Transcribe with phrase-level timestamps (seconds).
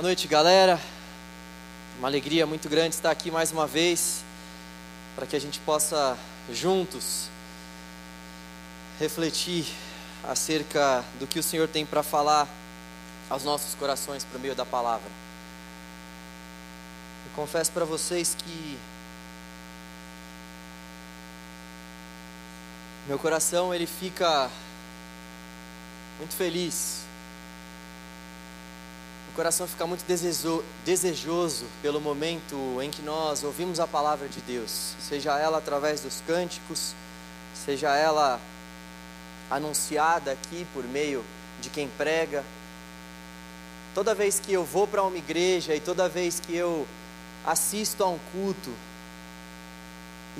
[0.00, 0.80] Boa noite, galera.
[1.98, 4.24] Uma alegria muito grande estar aqui mais uma vez,
[5.14, 6.16] para que a gente possa
[6.50, 7.28] juntos
[8.98, 9.66] refletir
[10.26, 12.48] acerca do que o Senhor tem para falar
[13.28, 15.10] aos nossos corações por meio da palavra.
[17.26, 18.78] Eu confesso para vocês que
[23.06, 24.50] meu coração ele fica
[26.18, 27.09] muito feliz
[29.40, 30.04] coração fica muito
[30.84, 36.22] desejoso pelo momento em que nós ouvimos a palavra de Deus, seja ela através dos
[36.26, 36.94] cânticos,
[37.54, 38.38] seja ela
[39.50, 41.24] anunciada aqui por meio
[41.62, 42.44] de quem prega.
[43.94, 46.86] Toda vez que eu vou para uma igreja e toda vez que eu
[47.42, 48.70] assisto a um culto,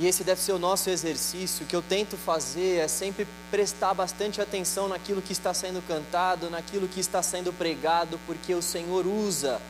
[0.01, 1.63] e esse deve ser o nosso exercício.
[1.63, 6.49] O que eu tento fazer é sempre prestar bastante atenção naquilo que está sendo cantado,
[6.49, 9.61] naquilo que está sendo pregado, porque o Senhor usa,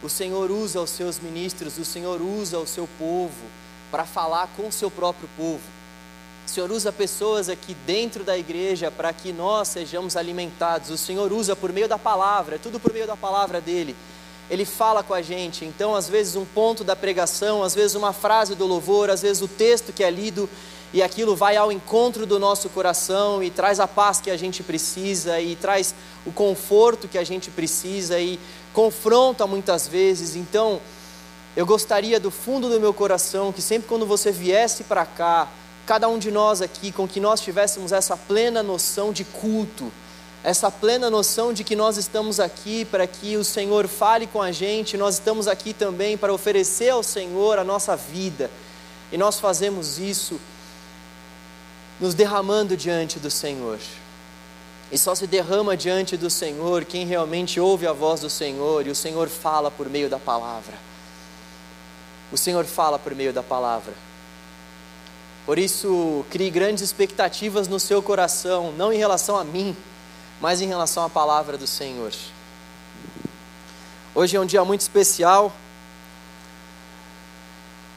[0.00, 3.44] o Senhor usa os seus ministros, o Senhor usa o seu povo
[3.90, 5.64] para falar com o seu próprio povo.
[6.46, 10.90] O Senhor usa pessoas aqui dentro da igreja para que nós sejamos alimentados.
[10.90, 13.96] O Senhor usa por meio da palavra, é tudo por meio da palavra dele
[14.50, 15.64] ele fala com a gente.
[15.64, 19.42] Então, às vezes, um ponto da pregação, às vezes, uma frase do louvor, às vezes,
[19.42, 20.48] o texto que é lido
[20.92, 24.62] e aquilo vai ao encontro do nosso coração e traz a paz que a gente
[24.62, 25.94] precisa e traz
[26.26, 28.38] o conforto que a gente precisa e
[28.74, 30.36] confronta muitas vezes.
[30.36, 30.80] Então,
[31.56, 35.48] eu gostaria do fundo do meu coração que sempre quando você viesse para cá,
[35.86, 39.90] cada um de nós aqui, com que nós tivéssemos essa plena noção de culto
[40.44, 44.50] essa plena noção de que nós estamos aqui para que o Senhor fale com a
[44.50, 48.50] gente, nós estamos aqui também para oferecer ao Senhor a nossa vida,
[49.12, 50.40] e nós fazemos isso
[52.00, 53.78] nos derramando diante do Senhor.
[54.90, 58.90] E só se derrama diante do Senhor quem realmente ouve a voz do Senhor, e
[58.90, 60.74] o Senhor fala por meio da palavra.
[62.32, 63.94] O Senhor fala por meio da palavra.
[65.46, 69.76] Por isso, crie grandes expectativas no seu coração, não em relação a mim,
[70.42, 72.12] mas em relação à palavra do Senhor.
[74.12, 75.52] Hoje é um dia muito especial.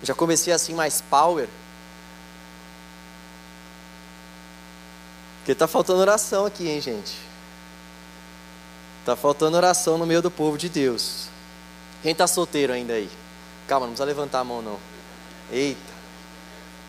[0.03, 1.49] Já comecei assim mais power.
[5.39, 7.17] Porque tá faltando oração aqui, hein, gente?
[9.03, 11.27] Tá faltando oração no meio do povo de Deus.
[12.03, 13.09] Quem tá solteiro ainda aí?
[13.67, 14.79] Calma, não precisa levantar a mão não.
[15.51, 15.95] Eita.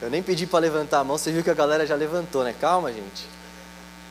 [0.03, 2.55] Eu nem pedi para levantar a mão, você viu que a galera já levantou, né?
[2.61, 3.36] Calma, gente.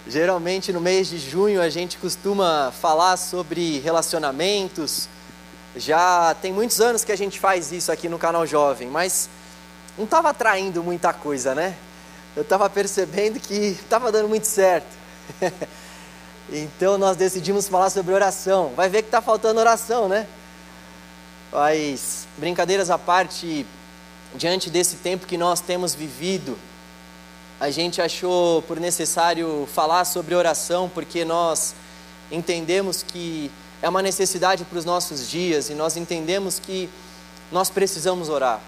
[0.07, 5.09] Geralmente no mês de junho a gente costuma falar sobre relacionamentos.
[5.75, 9.27] Já tem muitos anos que a gente faz isso aqui no canal Jovem, mas
[9.97, 11.75] não estava atraindo muita coisa, né?
[12.35, 14.95] Eu estava percebendo que estava dando muito certo.
[16.53, 18.73] então nós decidimos falar sobre oração.
[18.75, 20.27] Vai ver que está faltando oração, né?
[21.51, 23.65] Mas, brincadeiras à parte,
[24.35, 26.59] diante desse tempo que nós temos vivido,
[27.59, 31.73] a gente achou por necessário falar sobre oração, porque nós
[32.29, 33.49] entendemos que
[33.81, 36.89] é uma necessidade para os nossos dias e nós entendemos que
[37.51, 38.59] nós precisamos orar.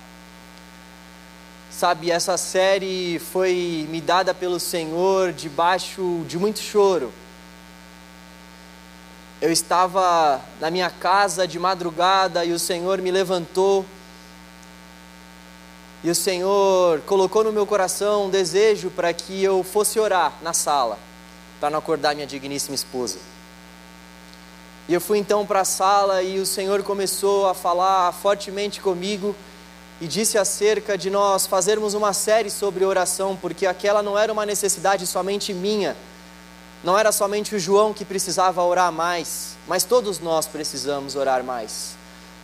[1.70, 7.12] Sabe, essa série foi me dada pelo Senhor debaixo de muito choro.
[9.42, 13.86] Eu estava na minha casa de madrugada e o Senhor me levantou
[16.04, 20.54] e o Senhor colocou no meu coração um desejo para que eu fosse orar na
[20.54, 20.98] sala,
[21.60, 23.18] para não acordar minha digníssima esposa.
[24.88, 29.36] E eu fui então para a sala e o Senhor começou a falar fortemente comigo
[30.00, 34.46] e disse acerca de nós fazermos uma série sobre oração, porque aquela não era uma
[34.46, 35.98] necessidade somente minha,
[36.84, 41.98] não era somente o João que precisava orar mais, mas todos nós precisamos orar mais.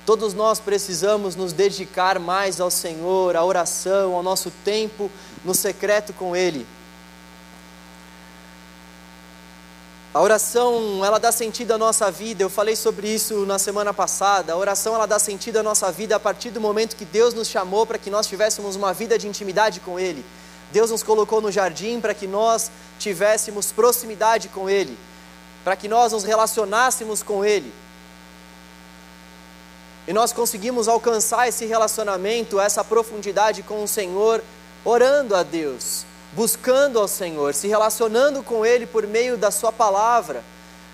[0.05, 5.09] Todos nós precisamos nos dedicar mais ao Senhor, à oração, ao nosso tempo
[5.45, 6.67] no secreto com Ele.
[10.13, 12.43] A oração, ela dá sentido à nossa vida.
[12.43, 14.53] Eu falei sobre isso na semana passada.
[14.53, 17.47] A oração, ela dá sentido à nossa vida a partir do momento que Deus nos
[17.47, 20.23] chamou para que nós tivéssemos uma vida de intimidade com Ele.
[20.71, 22.69] Deus nos colocou no jardim para que nós
[22.99, 24.97] tivéssemos proximidade com Ele,
[25.63, 27.73] para que nós nos relacionássemos com Ele.
[30.07, 34.43] E nós conseguimos alcançar esse relacionamento, essa profundidade com o Senhor,
[34.83, 40.43] orando a Deus, buscando ao Senhor, se relacionando com Ele por meio da Sua palavra,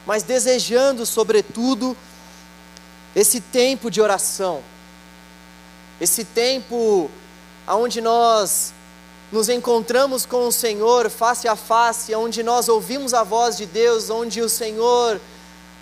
[0.06, 1.98] mas desejando, sobretudo,
[3.16, 4.62] esse tempo de oração,
[6.00, 7.10] esse tempo
[7.68, 8.74] onde nós
[9.32, 14.10] nos encontramos com o Senhor face a face, onde nós ouvimos a voz de Deus,
[14.10, 15.20] onde o Senhor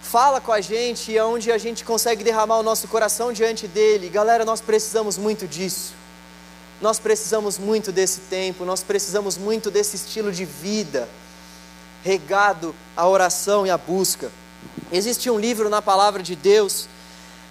[0.08, 4.08] fala com a gente e onde a gente consegue derramar o nosso coração diante dele.
[4.08, 5.94] Galera, nós precisamos muito disso.
[6.80, 11.10] Nós precisamos muito desse tempo, nós precisamos muito desse estilo de vida
[12.04, 14.32] regado à oração e à busca.
[14.92, 16.88] Existe um livro na palavra de Deus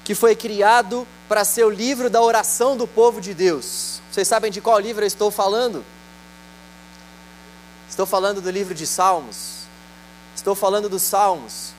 [0.03, 4.01] que foi criado para ser o livro da oração do povo de Deus.
[4.11, 5.85] Vocês sabem de qual livro eu estou falando?
[7.91, 9.67] Estou falando do livro de Salmos.
[10.35, 11.76] Estou falando dos Salmos.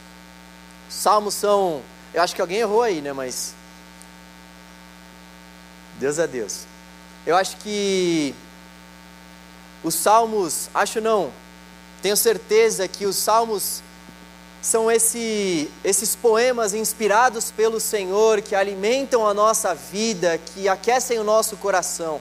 [0.89, 1.81] Salmos são.
[2.13, 3.13] Eu acho que alguém errou aí, né?
[3.13, 3.53] Mas.
[5.99, 6.61] Deus é Deus.
[7.25, 8.33] Eu acho que.
[9.83, 10.69] Os Salmos.
[10.73, 11.31] Acho não.
[12.01, 13.81] Tenho certeza que os Salmos
[14.61, 21.23] são esse, esses poemas inspirados pelo Senhor que alimentam a nossa vida, que aquecem o
[21.23, 22.19] nosso coração.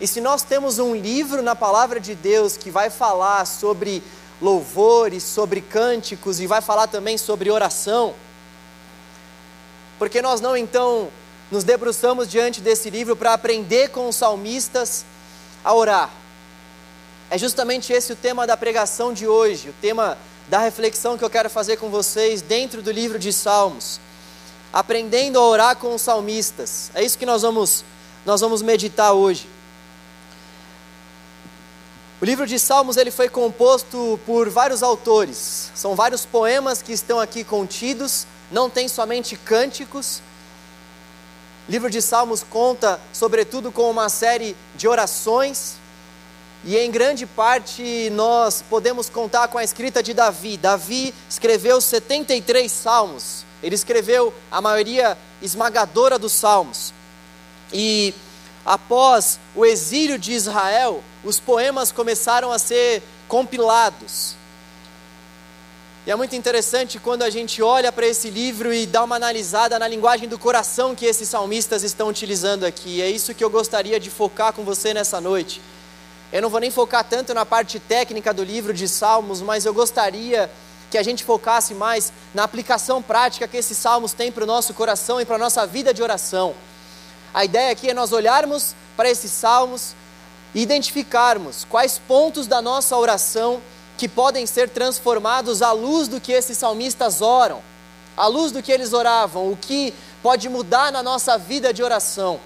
[0.00, 4.02] E se nós temos um livro na palavra de Deus que vai falar sobre
[4.42, 8.12] louvores, sobre cânticos e vai falar também sobre oração,
[9.98, 11.08] porque nós não então
[11.48, 15.04] nos debruçamos diante desse livro para aprender com os salmistas
[15.64, 16.10] a orar?
[17.30, 20.18] É justamente esse o tema da pregação de hoje, o tema
[20.48, 24.00] da reflexão que eu quero fazer com vocês dentro do livro de Salmos.
[24.72, 26.90] Aprendendo a orar com os salmistas.
[26.94, 27.84] É isso que nós vamos,
[28.26, 29.48] nós vamos meditar hoje.
[32.22, 35.72] O livro de Salmos ele foi composto por vários autores.
[35.74, 40.22] São vários poemas que estão aqui contidos, não tem somente cânticos.
[41.68, 45.74] O livro de Salmos conta, sobretudo, com uma série de orações,
[46.64, 50.56] e em grande parte nós podemos contar com a escrita de Davi.
[50.56, 56.94] Davi escreveu 73 salmos, ele escreveu a maioria esmagadora dos salmos.
[57.72, 58.14] E
[58.64, 64.36] após o exílio de Israel, os poemas começaram a ser compilados.
[66.04, 69.78] E é muito interessante quando a gente olha para esse livro e dá uma analisada
[69.78, 73.00] na linguagem do coração que esses salmistas estão utilizando aqui.
[73.00, 75.60] É isso que eu gostaria de focar com você nessa noite.
[76.32, 79.72] Eu não vou nem focar tanto na parte técnica do livro de Salmos, mas eu
[79.72, 80.50] gostaria
[80.90, 84.74] que a gente focasse mais na aplicação prática que esses salmos têm para o nosso
[84.74, 86.54] coração e para a nossa vida de oração.
[87.34, 89.94] A ideia aqui é nós olharmos para esses salmos
[90.54, 93.60] identificarmos quais pontos da nossa oração
[93.96, 97.62] que podem ser transformados à luz do que esses salmistas oram,
[98.16, 102.40] à luz do que eles oravam, o que pode mudar na nossa vida de oração.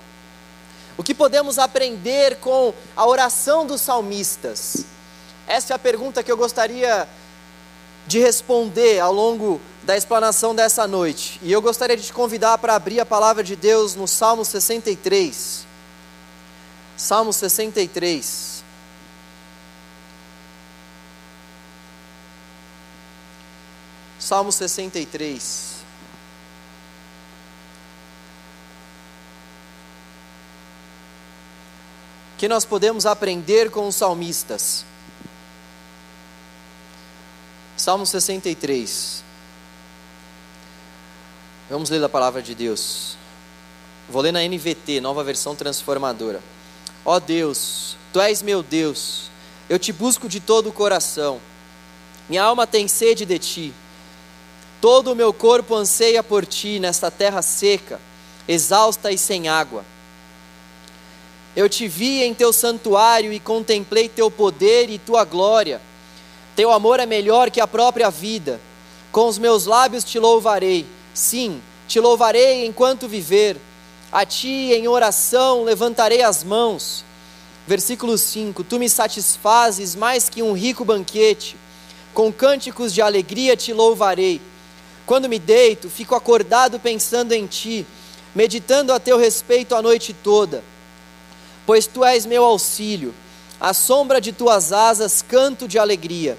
[0.97, 4.85] O que podemos aprender com a oração dos salmistas?
[5.47, 7.09] Essa é a pergunta que eu gostaria
[8.07, 11.39] de responder ao longo da explanação dessa noite.
[11.41, 15.65] E eu gostaria de te convidar para abrir a palavra de Deus no Salmo 63.
[16.97, 18.65] Salmo 63.
[24.19, 25.77] Salmo 63.
[32.37, 34.85] Que nós podemos aprender com os salmistas.
[37.77, 39.26] Salmo 63.
[41.69, 43.17] Vamos ler a palavra de Deus.
[44.09, 46.41] Vou ler na NVT, nova versão transformadora.
[47.05, 49.31] Ó oh Deus, tu és meu Deus,
[49.69, 51.41] eu te busco de todo o coração.
[52.29, 53.75] Minha alma tem sede de ti.
[54.81, 58.01] Todo o meu corpo anseia por ti nesta terra seca,
[58.47, 59.85] exausta e sem água.
[61.57, 65.81] Eu te vi em teu santuário e contemplei teu poder e tua glória.
[66.55, 68.61] Teu amor é melhor que a própria vida.
[69.11, 70.87] Com os meus lábios te louvarei.
[71.17, 73.57] Sim, te louvarei enquanto viver
[74.13, 77.03] a ti em oração levantarei as mãos.
[77.67, 81.57] Versículo 5: Tu me satisfazes mais que um rico banquete,
[82.13, 84.43] com cânticos de alegria te louvarei.
[85.07, 87.87] Quando me deito, fico acordado pensando em ti,
[88.35, 90.63] meditando a teu respeito a noite toda.
[91.65, 93.15] Pois tu és meu auxílio,
[93.59, 96.37] à sombra de tuas asas canto de alegria.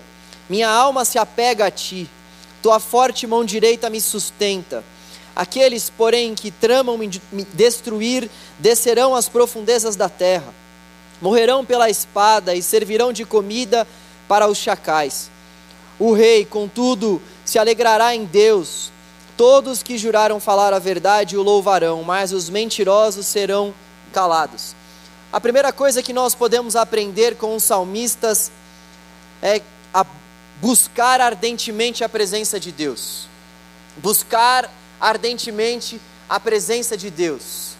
[0.47, 2.07] Minha alma se apega a ti,
[2.61, 4.83] tua forte mão direita me sustenta.
[5.35, 7.07] Aqueles, porém, que tramam me
[7.53, 10.53] destruir, descerão às profundezas da terra.
[11.21, 13.87] Morrerão pela espada e servirão de comida
[14.27, 15.29] para os chacais.
[15.99, 18.91] O rei, contudo, se alegrará em Deus.
[19.35, 23.73] Todos que juraram falar a verdade o louvarão, mas os mentirosos serão
[24.11, 24.75] calados.
[25.31, 28.51] A primeira coisa que nós podemos aprender com os salmistas
[29.41, 29.61] é
[29.93, 30.05] a
[30.61, 33.27] buscar ardentemente a presença de Deus.
[33.97, 37.75] Buscar ardentemente a presença de Deus.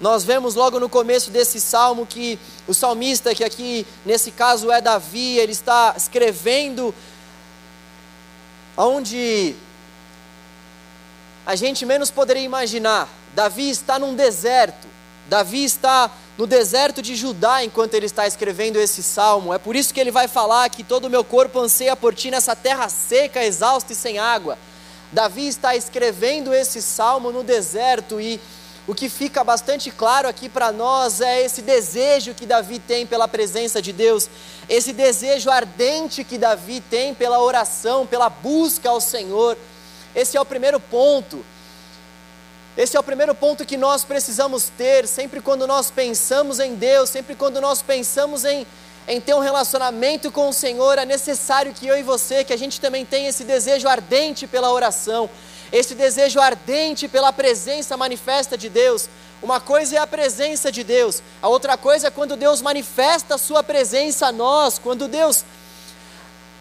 [0.00, 4.80] Nós vemos logo no começo desse salmo que o salmista, que aqui nesse caso é
[4.80, 6.92] Davi, ele está escrevendo
[8.76, 9.54] onde
[11.46, 13.08] a gente menos poderia imaginar.
[13.34, 14.88] Davi está num deserto.
[15.28, 19.52] Davi está no deserto de Judá enquanto ele está escrevendo esse salmo.
[19.52, 22.30] É por isso que ele vai falar que todo o meu corpo anseia por ti
[22.30, 24.58] nessa terra seca, exausta e sem água.
[25.12, 28.40] Davi está escrevendo esse salmo no deserto e
[28.86, 33.28] o que fica bastante claro aqui para nós é esse desejo que Davi tem pela
[33.28, 34.28] presença de Deus,
[34.68, 39.56] esse desejo ardente que Davi tem pela oração, pela busca ao Senhor.
[40.14, 41.44] Esse é o primeiro ponto.
[42.74, 47.10] Esse é o primeiro ponto que nós precisamos ter sempre quando nós pensamos em Deus,
[47.10, 48.66] sempre quando nós pensamos em,
[49.06, 52.56] em ter um relacionamento com o Senhor, é necessário que eu e você, que a
[52.56, 55.28] gente também tenha esse desejo ardente pela oração,
[55.70, 59.06] esse desejo ardente pela presença manifesta de Deus.
[59.42, 63.38] Uma coisa é a presença de Deus, a outra coisa é quando Deus manifesta a
[63.38, 65.44] sua presença a nós, quando Deus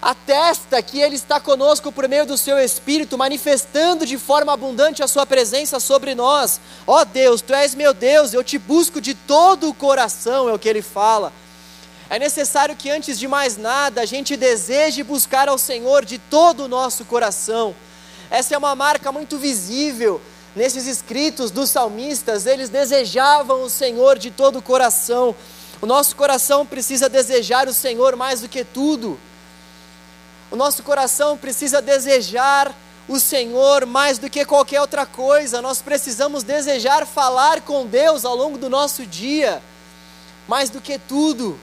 [0.01, 5.07] atesta que Ele está conosco por meio do Seu Espírito, manifestando de forma abundante a
[5.07, 6.59] Sua presença sobre nós.
[6.87, 10.53] Ó oh Deus, Tu és meu Deus, eu te busco de todo o coração, é
[10.53, 11.31] o que Ele fala.
[12.09, 16.65] É necessário que antes de mais nada a gente deseje buscar ao Senhor de todo
[16.65, 17.75] o nosso coração.
[18.29, 20.21] Essa é uma marca muito visível
[20.55, 25.35] nesses escritos dos salmistas, eles desejavam o Senhor de todo o coração.
[25.81, 29.19] O nosso coração precisa desejar o Senhor mais do que tudo.
[30.51, 32.75] O nosso coração precisa desejar
[33.07, 35.61] o Senhor mais do que qualquer outra coisa.
[35.61, 39.61] Nós precisamos desejar falar com Deus ao longo do nosso dia,
[40.49, 41.57] mais do que tudo.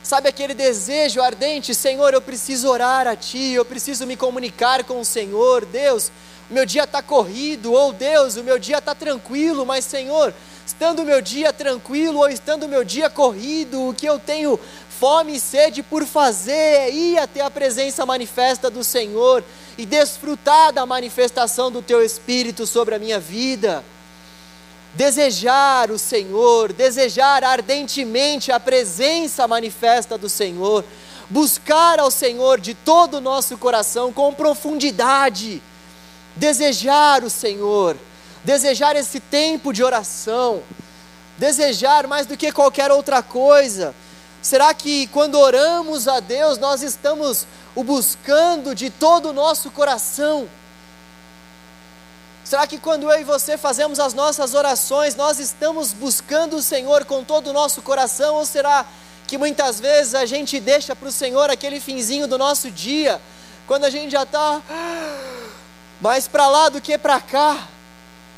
[0.00, 5.00] Sabe aquele desejo ardente, Senhor, eu preciso orar a Ti, eu preciso me comunicar com
[5.00, 6.12] o Senhor, Deus,
[6.50, 10.34] o meu dia está corrido, ou Deus, o meu dia está tranquilo, mas Senhor,
[10.66, 14.60] estando o meu dia tranquilo ou estando o meu dia corrido, o que eu tenho
[15.04, 19.44] fome e sede por fazer é ir até a presença manifesta do Senhor
[19.76, 23.84] e desfrutar da manifestação do Teu Espírito sobre a minha vida.
[24.94, 30.82] Desejar o Senhor, desejar ardentemente a presença manifesta do Senhor,
[31.28, 35.62] buscar ao Senhor de todo o nosso coração, com profundidade,
[36.34, 37.94] desejar o Senhor,
[38.42, 40.62] desejar esse tempo de oração,
[41.36, 43.94] desejar mais do que qualquer outra coisa,
[44.44, 50.46] Será que quando oramos a Deus, nós estamos o buscando de todo o nosso coração?
[52.44, 57.06] Será que quando eu e você fazemos as nossas orações, nós estamos buscando o Senhor
[57.06, 58.34] com todo o nosso coração?
[58.34, 58.84] Ou será
[59.26, 63.18] que muitas vezes a gente deixa para o Senhor aquele finzinho do nosso dia,
[63.66, 64.60] quando a gente já está
[66.02, 67.66] mais para lá do que para cá?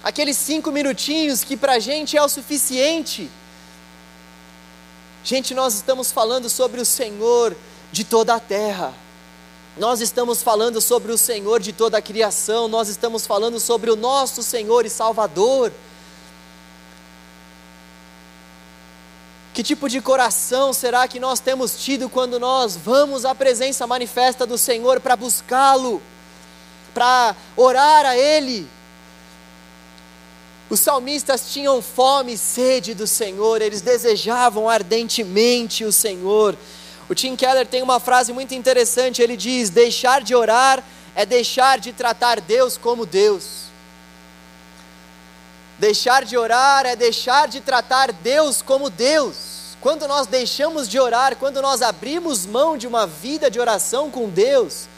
[0.04, 3.28] Aqueles cinco minutinhos que para a gente é o suficiente.
[5.26, 7.56] Gente, nós estamos falando sobre o Senhor
[7.90, 8.94] de toda a terra.
[9.76, 13.96] Nós estamos falando sobre o Senhor de toda a criação, nós estamos falando sobre o
[13.96, 15.72] nosso Senhor e Salvador.
[19.52, 24.46] Que tipo de coração será que nós temos tido quando nós vamos à presença manifesta
[24.46, 26.00] do Senhor para buscá-lo,
[26.94, 28.75] para orar a Ele?
[30.68, 36.56] Os salmistas tinham fome e sede do Senhor, eles desejavam ardentemente o Senhor.
[37.08, 40.82] O Tim Keller tem uma frase muito interessante, ele diz: Deixar de orar
[41.14, 43.66] é deixar de tratar Deus como Deus.
[45.78, 49.76] Deixar de orar é deixar de tratar Deus como Deus.
[49.80, 54.28] Quando nós deixamos de orar, quando nós abrimos mão de uma vida de oração com
[54.28, 54.88] Deus,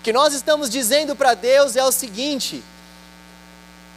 [0.00, 2.62] o que nós estamos dizendo para Deus é o seguinte: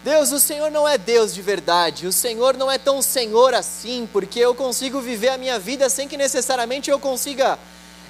[0.03, 4.07] Deus, o Senhor não é Deus de verdade, o Senhor não é tão Senhor assim,
[4.11, 7.59] porque eu consigo viver a minha vida sem que necessariamente eu consiga,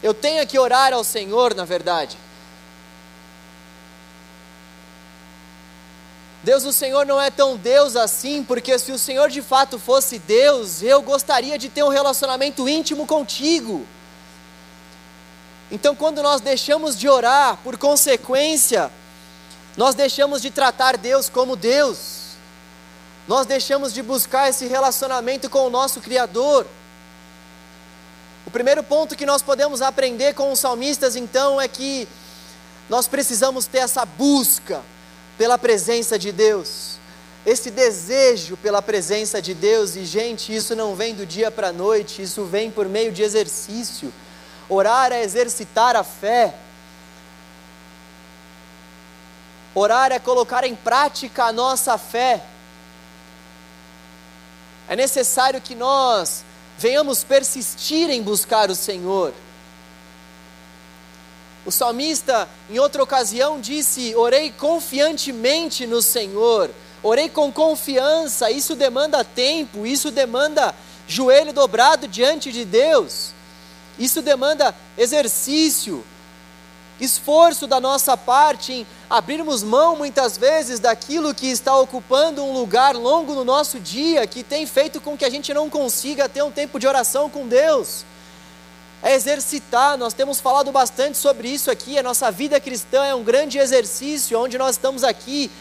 [0.03, 2.17] eu tenha que orar ao Senhor, na verdade.
[6.43, 10.19] Deus, o Senhor não é tão Deus assim, porque se o Senhor de fato fosse
[10.19, 13.85] Deus, eu gostaria de ter um relacionamento íntimo contigo.
[15.69, 18.89] Então, quando nós deixamos de orar, por consequência,
[19.77, 22.35] nós deixamos de tratar Deus como Deus.
[23.27, 26.65] Nós deixamos de buscar esse relacionamento com o nosso Criador.
[28.45, 32.07] O primeiro ponto que nós podemos aprender com os salmistas, então, é que
[32.89, 34.81] nós precisamos ter essa busca
[35.37, 36.95] pela presença de Deus,
[37.45, 41.73] esse desejo pela presença de Deus, e gente, isso não vem do dia para a
[41.73, 44.11] noite, isso vem por meio de exercício.
[44.67, 46.55] Orar é exercitar a fé.
[49.79, 52.41] Orar é colocar em prática a nossa fé.
[54.89, 56.43] É necessário que nós
[56.79, 59.35] venhamos persistir em buscar o Senhor.
[61.63, 66.71] O salmista, em outra ocasião, disse: Orei confiantemente no Senhor,
[67.03, 68.49] orei com confiança.
[68.49, 70.73] Isso demanda tempo, isso demanda
[71.07, 73.31] joelho dobrado diante de Deus,
[73.99, 76.03] isso demanda exercício,
[76.99, 82.95] esforço da nossa parte em abrirmos mão muitas vezes daquilo que está ocupando um lugar
[82.95, 86.51] longo no nosso dia, que tem feito com que a gente não consiga ter um
[86.51, 88.05] tempo de oração com Deus
[89.01, 89.97] é exercitar.
[89.97, 91.97] Nós temos falado bastante sobre isso aqui.
[91.97, 95.51] A nossa vida cristã é um grande exercício, onde nós estamos aqui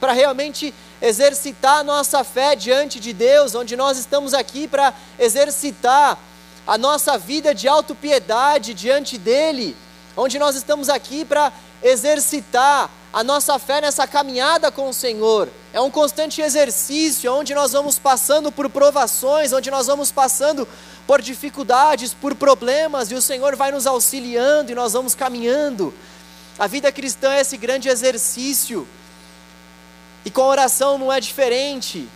[0.00, 6.18] para realmente exercitar a nossa fé diante de Deus, onde nós estamos aqui para exercitar
[6.66, 9.76] a nossa vida de autopiedade diante dEle,
[10.16, 15.48] onde nós estamos aqui para exercitar a nossa fé nessa caminhada com o Senhor.
[15.72, 20.66] É um constante exercício, onde nós vamos passando por provações, onde nós vamos passando
[21.06, 25.94] por dificuldades, por problemas, e o Senhor vai nos auxiliando e nós vamos caminhando.
[26.58, 28.86] A vida cristã é esse grande exercício,
[30.24, 32.08] e com a oração não é diferente.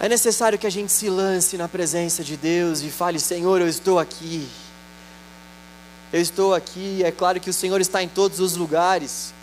[0.00, 3.68] É necessário que a gente se lance na presença de Deus e fale: Senhor, eu
[3.68, 4.48] estou aqui.
[6.12, 7.02] Eu estou aqui.
[7.04, 9.34] É claro que o Senhor está em todos os lugares.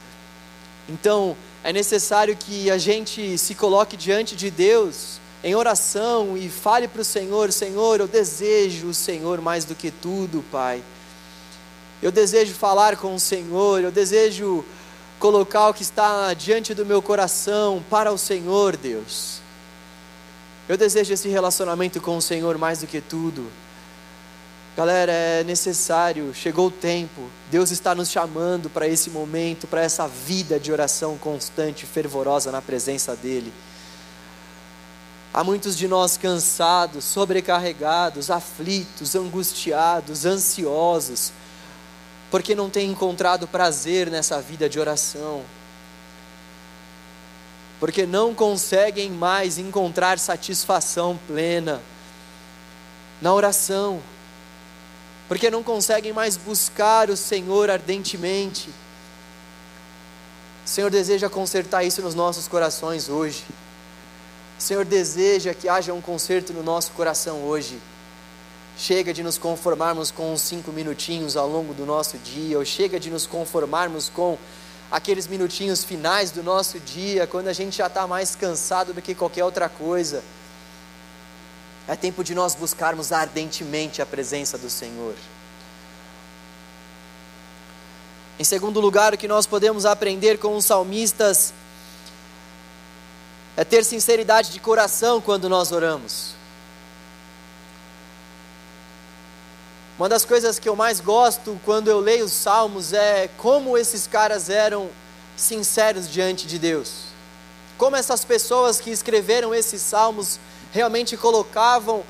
[0.90, 6.88] Então, é necessário que a gente se coloque diante de Deus em oração e fale
[6.88, 10.84] para o Senhor: Senhor, eu desejo o Senhor mais do que tudo, Pai.
[12.02, 14.66] Eu desejo falar com o Senhor, eu desejo
[15.20, 19.40] colocar o que está diante do meu coração para o Senhor, Deus.
[20.68, 23.50] Eu desejo esse relacionamento com o Senhor mais do que tudo.
[24.76, 30.06] Galera, é necessário, chegou o tempo, Deus está nos chamando para esse momento, para essa
[30.06, 33.54] vida de oração constante, fervorosa na presença dEle.
[35.34, 41.32] Há muitos de nós cansados, sobrecarregados, aflitos, angustiados, ansiosos,
[42.30, 45.42] porque não têm encontrado prazer nessa vida de oração,
[47.80, 51.82] porque não conseguem mais encontrar satisfação plena
[53.22, 54.02] na oração,
[55.28, 58.70] porque não conseguem mais buscar o Senhor ardentemente.
[60.66, 63.44] O Senhor deseja consertar isso nos nossos corações hoje.
[64.58, 67.80] O Senhor deseja que haja um conserto no nosso coração hoje.
[68.78, 73.00] Chega de nos conformarmos com uns cinco minutinhos ao longo do nosso dia, ou chega
[73.00, 74.38] de nos conformarmos com
[74.92, 79.16] aqueles minutinhos finais do nosso dia, quando a gente já está mais cansado do que
[79.16, 80.24] qualquer outra coisa.
[81.88, 85.14] É tempo de nós buscarmos ardentemente a presença do Senhor.
[88.40, 91.54] Em segundo lugar, o que nós podemos aprender com os salmistas
[93.56, 96.34] é ter sinceridade de coração quando nós oramos.
[99.98, 104.06] Uma das coisas que eu mais gosto quando eu leio os salmos é como esses
[104.06, 104.90] caras eram
[105.38, 107.06] sinceros diante de Deus.
[107.78, 110.38] Como essas pessoas que escreveram esses salmos
[110.76, 112.04] realmente colocavam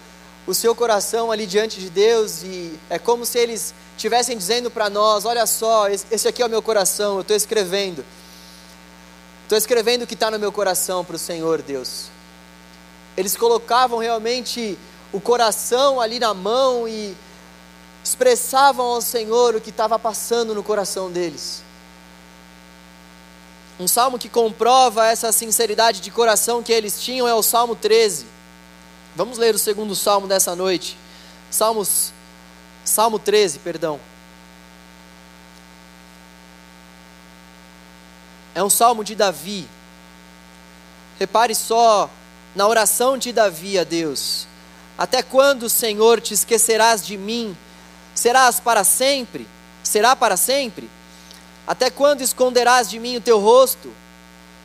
[0.47, 4.89] o seu coração ali diante de Deus e é como se eles estivessem dizendo para
[4.89, 8.03] nós: olha só, esse aqui é o meu coração, eu estou escrevendo.
[9.43, 12.07] Estou escrevendo o que está no meu coração para o Senhor, Deus.
[13.15, 14.75] Eles colocavam realmente
[15.13, 17.15] o coração ali na mão e
[18.03, 21.61] expressavam ao Senhor o que estava passando no coração deles.
[23.79, 28.34] Um salmo que comprova essa sinceridade de coração que eles tinham é o Salmo 13.
[29.15, 30.97] Vamos ler o segundo salmo dessa noite.
[31.49, 32.11] Salmos,
[32.83, 33.97] Salmo 13, perdão.
[38.53, 39.67] É um salmo de Davi.
[41.17, 42.09] Repare só
[42.53, 44.47] na oração de Davi a Deus:
[44.97, 47.55] Até quando, Senhor, te esquecerás de mim?
[48.13, 49.47] Serás para sempre?
[49.81, 50.89] Será para sempre?
[51.65, 53.93] Até quando esconderás de mim o teu rosto?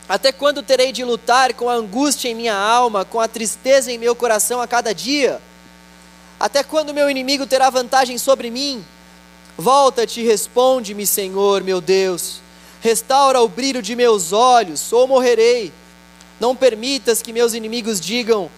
[0.07, 3.97] Até quando terei de lutar com a angústia em minha alma, com a tristeza em
[3.97, 5.41] meu coração a cada dia?
[6.39, 8.83] Até quando meu inimigo terá vantagem sobre mim?
[9.57, 12.41] Volta-te e responde-me, Senhor, meu Deus
[12.81, 15.71] restaura o brilho de meus olhos, ou morrerei.
[16.39, 18.49] Não permitas que meus inimigos digam: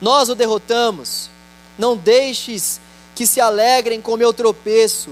[0.00, 1.28] Nós o derrotamos.
[1.76, 2.80] Não deixes
[3.16, 5.10] que se alegrem com meu tropeço.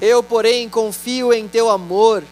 [0.00, 2.24] Eu, porém, confio em teu amor,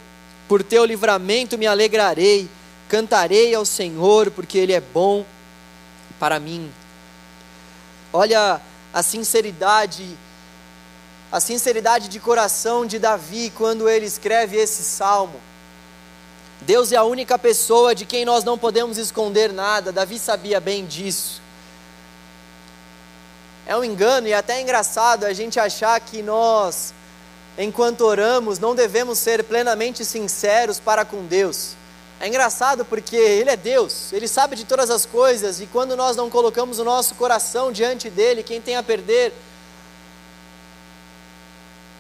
[0.49, 2.49] por teu livramento me alegrarei,
[2.89, 5.25] cantarei ao Senhor, porque Ele é bom
[6.19, 6.71] para mim.
[8.13, 8.61] Olha
[8.93, 10.17] a sinceridade
[11.31, 15.41] a sinceridade de coração de Davi quando ele escreve esse salmo.
[16.61, 20.87] Deus é a única pessoa de quem nós não podemos esconder nada, Davi sabia bem
[20.87, 21.43] disso.
[23.67, 26.95] É um engano e até é engraçado a gente achar que nós
[27.65, 31.75] enquanto oramos, não devemos ser plenamente sinceros para com Deus.
[32.19, 36.17] É engraçado porque Ele é Deus, Ele sabe de todas as coisas, e quando nós
[36.17, 39.33] não colocamos o nosso coração diante dEle, quem tem a perder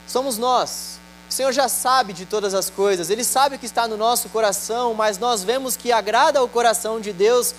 [0.06, 0.98] somos nós.
[1.28, 4.28] O Senhor já sabe de todas as coisas, Ele sabe o que está no nosso
[4.28, 7.54] coração, mas nós vemos que agrada ao coração de Deus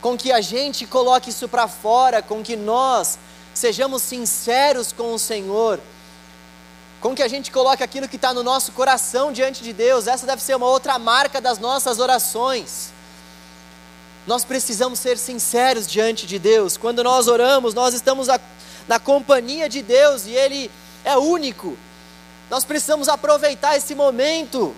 [0.00, 3.18] com que a gente coloque isso para fora, com que nós
[3.52, 5.80] sejamos sinceros com o Senhor
[7.04, 10.06] com que a gente coloque aquilo que está no nosso coração diante de Deus.
[10.06, 12.94] Essa deve ser uma outra marca das nossas orações.
[14.26, 16.78] Nós precisamos ser sinceros diante de Deus.
[16.78, 18.40] Quando nós oramos, nós estamos a,
[18.88, 20.70] na companhia de Deus e Ele
[21.04, 21.76] é único.
[22.48, 24.74] Nós precisamos aproveitar esse momento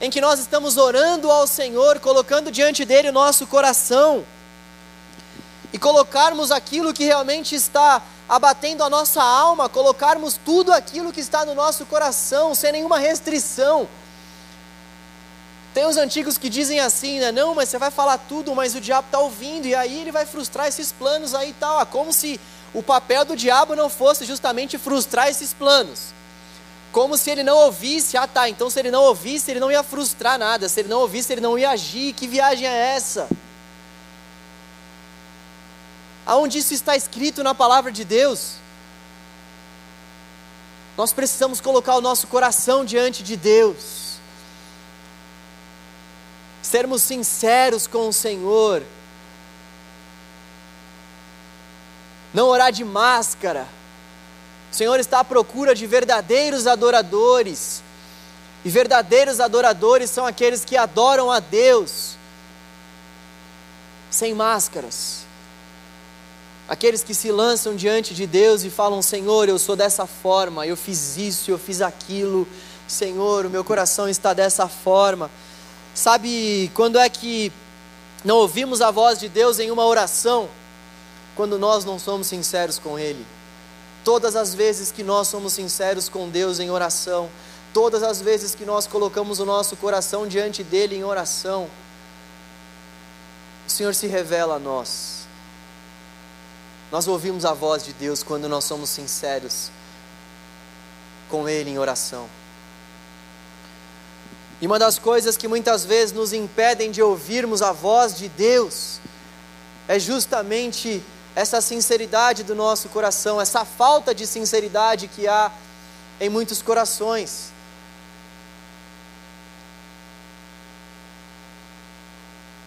[0.00, 4.24] em que nós estamos orando ao Senhor, colocando diante dele o nosso coração
[5.72, 11.44] e colocarmos aquilo que realmente está abatendo a nossa alma, colocarmos tudo aquilo que está
[11.44, 13.88] no nosso coração, sem nenhuma restrição.
[15.74, 17.30] Tem os antigos que dizem assim, né?
[17.30, 20.26] Não, mas você vai falar tudo, mas o diabo está ouvindo, e aí ele vai
[20.26, 21.78] frustrar esses planos aí e tal.
[21.78, 22.40] Ah, como se
[22.74, 26.12] o papel do diabo não fosse justamente frustrar esses planos.
[26.90, 29.82] Como se ele não ouvisse, ah tá, então se ele não ouvisse, ele não ia
[29.82, 32.14] frustrar nada, se ele não ouvisse, ele não ia agir.
[32.14, 33.28] Que viagem é essa?
[36.28, 38.56] Aonde isso está escrito na palavra de Deus.
[40.94, 44.18] Nós precisamos colocar o nosso coração diante de Deus,
[46.60, 48.82] sermos sinceros com o Senhor,
[52.34, 53.66] não orar de máscara.
[54.70, 57.82] O Senhor está à procura de verdadeiros adoradores,
[58.66, 62.16] e verdadeiros adoradores são aqueles que adoram a Deus
[64.10, 65.27] sem máscaras.
[66.68, 70.76] Aqueles que se lançam diante de Deus e falam: Senhor, eu sou dessa forma, eu
[70.76, 72.46] fiz isso, eu fiz aquilo,
[72.86, 75.30] Senhor, o meu coração está dessa forma.
[75.94, 77.50] Sabe quando é que
[78.22, 80.48] não ouvimos a voz de Deus em uma oração?
[81.34, 83.24] Quando nós não somos sinceros com Ele.
[84.04, 87.30] Todas as vezes que nós somos sinceros com Deus em oração,
[87.72, 91.68] todas as vezes que nós colocamos o nosso coração diante dEle em oração,
[93.66, 95.17] o Senhor se revela a nós.
[96.90, 99.70] Nós ouvimos a voz de Deus quando nós somos sinceros
[101.28, 102.28] com Ele em oração.
[104.60, 108.98] E uma das coisas que muitas vezes nos impedem de ouvirmos a voz de Deus
[109.86, 111.02] é justamente
[111.36, 115.52] essa sinceridade do nosso coração, essa falta de sinceridade que há
[116.20, 117.52] em muitos corações.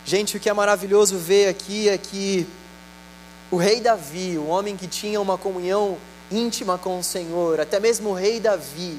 [0.05, 2.47] Gente, o que é maravilhoso ver aqui é que
[3.51, 5.97] o rei Davi, o homem que tinha uma comunhão
[6.31, 8.97] íntima com o Senhor, até mesmo o rei Davi,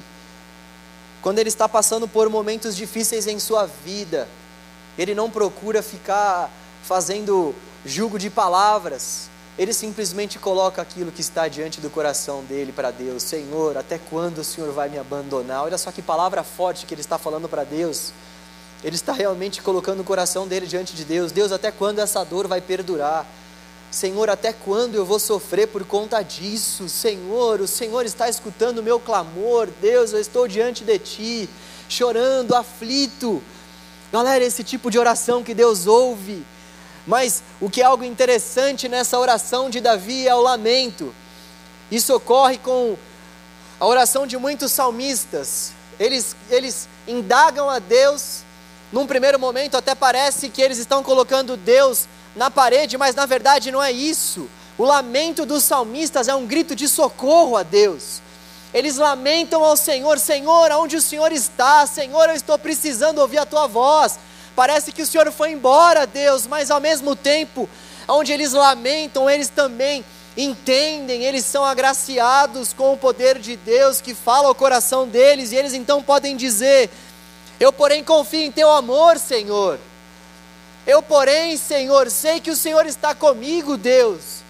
[1.22, 4.28] quando ele está passando por momentos difíceis em sua vida,
[4.98, 6.50] ele não procura ficar
[6.82, 7.54] fazendo
[7.86, 13.22] julgo de palavras, ele simplesmente coloca aquilo que está diante do coração dele para Deus:
[13.22, 15.64] Senhor, até quando o Senhor vai me abandonar?
[15.64, 18.12] Olha só que palavra forte que ele está falando para Deus.
[18.82, 22.48] Ele está realmente colocando o coração dele diante de Deus: Deus, até quando essa dor
[22.48, 23.26] vai perdurar?
[23.92, 26.88] Senhor, até quando eu vou sofrer por conta disso?
[26.88, 29.68] Senhor, o Senhor está escutando o meu clamor.
[29.82, 31.50] Deus, eu estou diante de Ti,
[31.90, 33.42] chorando, aflito.
[34.10, 36.42] Galera, esse tipo de oração que Deus ouve.
[37.06, 41.14] Mas o que é algo interessante nessa oração de Davi é o lamento.
[41.90, 42.96] Isso ocorre com
[43.78, 45.72] a oração de muitos salmistas.
[46.00, 48.40] Eles, eles indagam a Deus.
[48.90, 53.70] Num primeiro momento, até parece que eles estão colocando Deus na parede, mas na verdade
[53.70, 54.48] não é isso.
[54.78, 58.20] O lamento dos salmistas é um grito de socorro a Deus.
[58.72, 61.86] Eles lamentam ao Senhor: Senhor, aonde o Senhor está?
[61.86, 64.18] Senhor, eu estou precisando ouvir a tua voz.
[64.56, 67.68] Parece que o Senhor foi embora, Deus, mas ao mesmo tempo,
[68.08, 70.04] onde eles lamentam, eles também
[70.36, 75.56] entendem, eles são agraciados com o poder de Deus que fala ao coração deles, e
[75.56, 76.90] eles então podem dizer:
[77.60, 79.78] Eu, porém, confio em teu amor, Senhor.
[80.86, 84.42] Eu, porém, Senhor, sei que o Senhor está comigo, Deus.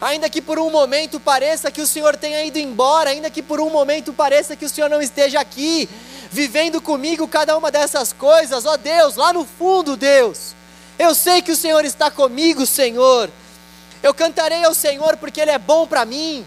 [0.00, 3.60] Ainda que por um momento pareça que o Senhor tenha ido embora, ainda que por
[3.60, 5.88] um momento pareça que o Senhor não esteja aqui,
[6.30, 10.54] vivendo comigo cada uma dessas coisas, ó Deus, lá no fundo, Deus,
[10.98, 13.30] eu sei que o Senhor está comigo, Senhor.
[14.02, 16.46] Eu cantarei ao Senhor porque Ele é bom para mim.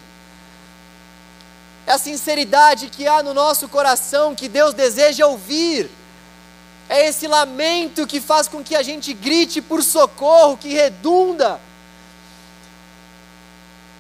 [1.85, 5.89] É a sinceridade que há no nosso coração que Deus deseja ouvir.
[6.91, 11.57] É esse lamento que faz com que a gente grite por socorro, que redunda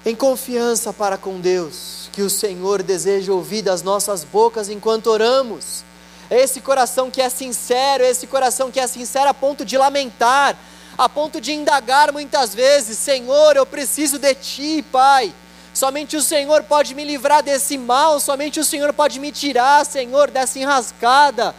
[0.05, 5.85] em confiança para com Deus, que o Senhor deseja ouvir das nossas bocas enquanto oramos.
[6.29, 9.77] É esse coração que é sincero, é esse coração que é sincero a ponto de
[9.77, 10.57] lamentar,
[10.97, 15.33] a ponto de indagar muitas vezes: Senhor, eu preciso de Ti, Pai.
[15.73, 20.29] Somente o Senhor pode me livrar desse mal, somente o Senhor pode me tirar, Senhor,
[20.29, 21.55] dessa enrascada.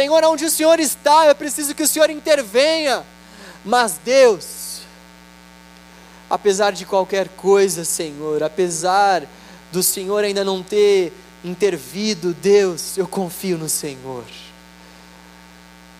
[0.00, 3.04] Senhor, onde o Senhor está, eu preciso que o Senhor intervenha.
[3.62, 4.80] Mas Deus,
[6.30, 9.24] apesar de qualquer coisa, Senhor, apesar
[9.70, 11.12] do Senhor ainda não ter
[11.44, 14.24] intervido, Deus, eu confio no Senhor.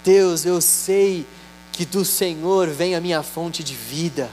[0.03, 1.27] Deus, eu sei
[1.71, 4.31] que do Senhor vem a minha fonte de vida.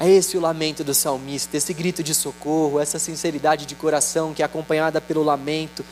[0.00, 4.40] É esse o lamento do salmista, esse grito de socorro, essa sinceridade de coração que
[4.40, 5.84] é acompanhada pelo lamento,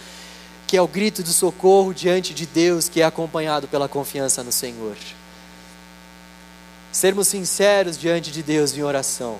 [0.72, 4.50] que é o grito de socorro diante de Deus, que é acompanhado pela confiança no
[4.50, 4.96] Senhor.
[6.90, 9.38] Sermos sinceros diante de Deus em oração,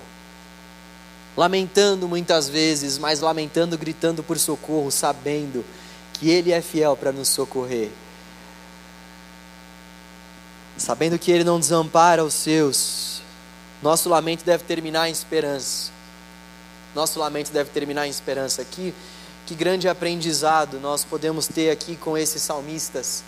[1.35, 5.65] lamentando muitas vezes, mas lamentando, gritando por socorro, sabendo
[6.13, 7.89] que Ele é fiel para nos socorrer,
[10.77, 13.23] sabendo que Ele não desampara os seus,
[13.81, 15.91] nosso lamento deve terminar em esperança.
[16.93, 18.61] Nosso lamento deve terminar em esperança.
[18.61, 18.93] aqui.
[19.45, 23.23] Que grande aprendizado nós podemos ter aqui com esses salmistas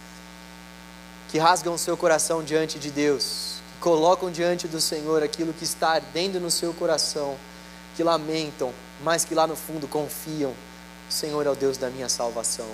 [1.30, 5.66] que rasgam o seu coração diante de Deus, que colocam diante do Senhor aquilo que
[5.66, 7.36] está ardendo no seu coração,
[7.96, 8.72] que lamentam,
[9.04, 10.52] mas que lá no fundo confiam:
[11.10, 12.68] o Senhor é o Deus da minha salvação.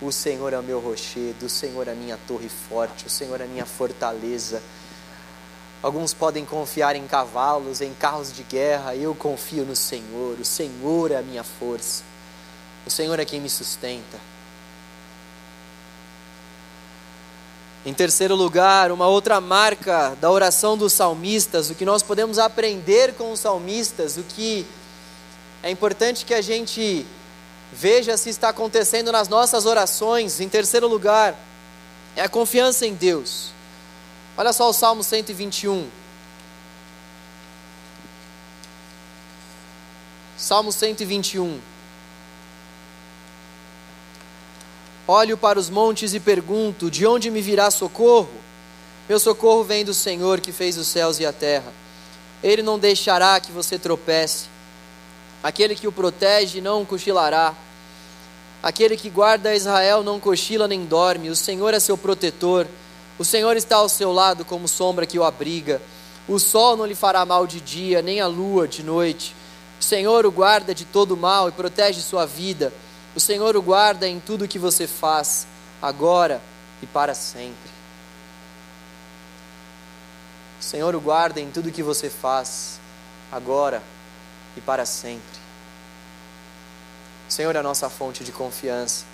[0.00, 3.40] O Senhor é o meu rochedo, o Senhor é a minha torre forte, o Senhor
[3.40, 4.62] é a minha fortaleza.
[5.82, 8.94] Alguns podem confiar em cavalos, em carros de guerra.
[8.94, 10.38] Eu confio no Senhor.
[10.38, 12.07] O Senhor é a minha força.
[12.88, 14.18] O Senhor é quem me sustenta.
[17.84, 23.12] Em terceiro lugar, uma outra marca da oração dos salmistas, o que nós podemos aprender
[23.12, 24.66] com os salmistas, o que
[25.62, 27.04] é importante que a gente
[27.70, 30.40] veja se está acontecendo nas nossas orações.
[30.40, 31.38] Em terceiro lugar,
[32.16, 33.50] é a confiança em Deus.
[34.34, 35.86] Olha só o Salmo 121.
[40.38, 41.60] Salmo 121.
[45.10, 48.28] Olho para os montes e pergunto: de onde me virá socorro?
[49.08, 51.72] Meu socorro vem do Senhor que fez os céus e a terra.
[52.42, 54.44] Ele não deixará que você tropece.
[55.42, 57.54] Aquele que o protege não cochilará.
[58.62, 61.30] Aquele que guarda Israel não cochila nem dorme.
[61.30, 62.66] O Senhor é seu protetor.
[63.18, 65.80] O Senhor está ao seu lado como sombra que o abriga.
[66.28, 69.34] O sol não lhe fará mal de dia, nem a lua de noite.
[69.80, 72.70] O Senhor o guarda de todo mal e protege sua vida.
[73.14, 75.46] O Senhor o guarda em tudo que você faz,
[75.80, 76.40] agora
[76.82, 77.70] e para sempre.
[80.60, 82.78] O Senhor o guarda em tudo que você faz,
[83.32, 83.82] agora
[84.56, 85.38] e para sempre.
[87.28, 89.04] O Senhor é a nossa fonte de confiança.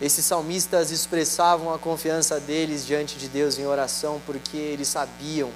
[0.00, 5.50] Esses salmistas expressavam a confiança deles diante de Deus em oração porque eles sabiam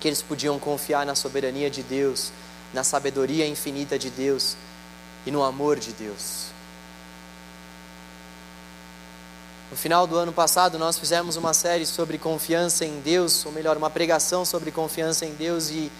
[0.00, 2.32] que eles podiam confiar na soberania de Deus,
[2.72, 4.56] na sabedoria infinita de Deus
[5.26, 6.46] e no amor de Deus.
[9.70, 13.76] No final do ano passado, nós fizemos uma série sobre confiança em Deus, ou melhor,
[13.76, 15.92] uma pregação sobre confiança em Deus, e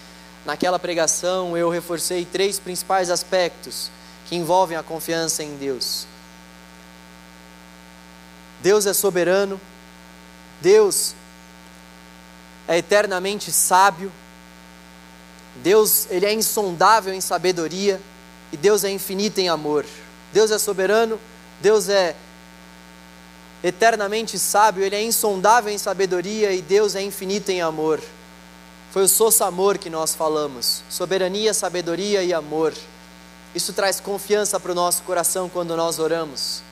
[0.45, 3.91] naquela pregação eu reforcei três principais aspectos
[4.27, 6.07] que envolvem a confiança em Deus.
[8.61, 9.61] Deus é soberano,
[10.61, 11.15] Deus
[12.67, 14.13] é eternamente sábio,
[15.57, 18.01] Deus ele é insondável em sabedoria
[18.53, 19.85] e Deus é infinito em amor.
[20.33, 21.19] Deus é soberano,
[21.61, 22.15] Deus é
[23.63, 28.01] eternamente sábio, ele é insondável em sabedoria e Deus é infinito em amor.
[28.91, 32.75] Foi o soço amor que nós falamos, soberania, sabedoria e amor.
[33.55, 36.63] Isso traz confiança para o nosso coração quando nós oramos.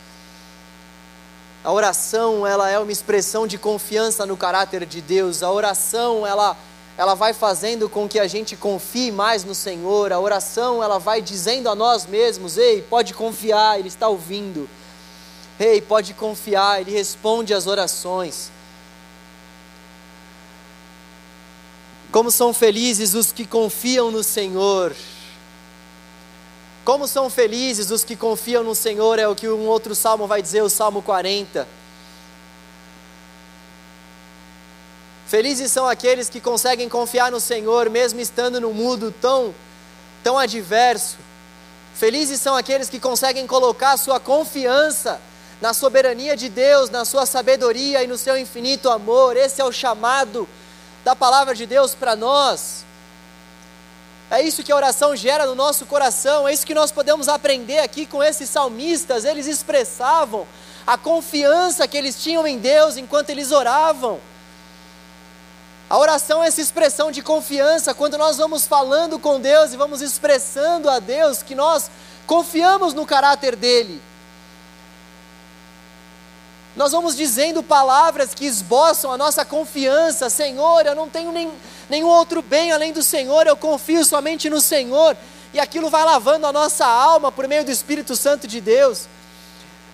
[1.63, 5.43] A oração, ela é uma expressão de confiança no caráter de Deus.
[5.43, 6.57] A oração, ela
[6.99, 10.13] ela vai fazendo com que a gente confie mais no Senhor.
[10.13, 14.69] A oração, ela vai dizendo a nós mesmos: "Ei, pode confiar, ele está ouvindo".
[15.61, 18.51] Ei, pode confiar, ele responde às orações.
[22.11, 24.93] Como são felizes os que confiam no Senhor.
[26.85, 30.43] Como são felizes os que confiam no Senhor, é o que um outro salmo vai
[30.43, 31.69] dizer, o Salmo 40.
[35.29, 39.55] Felizes são aqueles que conseguem confiar no Senhor, mesmo estando num mundo tão,
[40.25, 41.19] tão adverso.
[41.95, 45.21] Felizes são aqueles que conseguem colocar sua confiança
[45.61, 49.37] na soberania de Deus, na sua sabedoria e no seu infinito amor.
[49.37, 50.49] Esse é o chamado
[51.05, 52.87] da palavra de Deus para nós.
[54.31, 57.81] É isso que a oração gera no nosso coração, é isso que nós podemos aprender
[57.81, 59.27] aqui com esses salmistas.
[59.27, 60.47] Eles expressavam
[60.87, 64.19] a confiança que eles tinham em Deus enquanto eles oravam.
[65.91, 70.03] A oração é essa expressão de confiança, quando nós vamos falando com Deus e vamos
[70.03, 71.91] expressando a Deus que nós
[72.27, 74.03] confiamos no caráter dEle.
[76.77, 81.51] Nós vamos dizendo palavras que esboçam a nossa confiança, Senhor, eu não tenho nem,
[81.89, 85.17] nenhum outro bem além do Senhor, eu confio somente no Senhor,
[85.55, 89.09] e aquilo vai lavando a nossa alma por meio do Espírito Santo de Deus.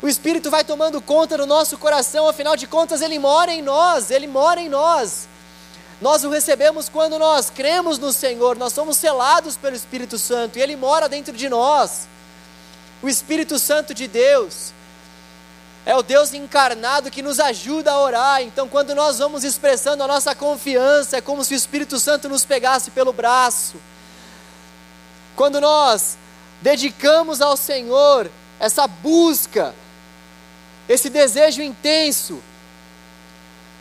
[0.03, 4.11] O Espírito vai tomando conta do nosso coração, afinal de contas, Ele mora em nós,
[4.11, 5.29] Ele mora em nós.
[6.01, 10.63] Nós o recebemos quando nós cremos no Senhor, nós somos selados pelo Espírito Santo e
[10.63, 12.09] Ele mora dentro de nós.
[13.03, 14.73] O Espírito Santo de Deus
[15.87, 18.43] é o Deus encarnado que nos ajuda a orar.
[18.43, 22.45] Então, quando nós vamos expressando a nossa confiança, é como se o Espírito Santo nos
[22.45, 23.77] pegasse pelo braço.
[25.37, 26.17] Quando nós
[26.63, 29.75] dedicamos ao Senhor essa busca,
[30.89, 32.43] esse desejo intenso,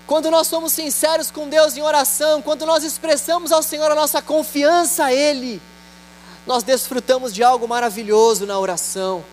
[0.05, 4.21] quando nós somos sinceros com Deus em oração, quando nós expressamos ao Senhor a nossa
[4.21, 5.61] confiança a Ele,
[6.45, 9.23] nós desfrutamos de algo maravilhoso na oração.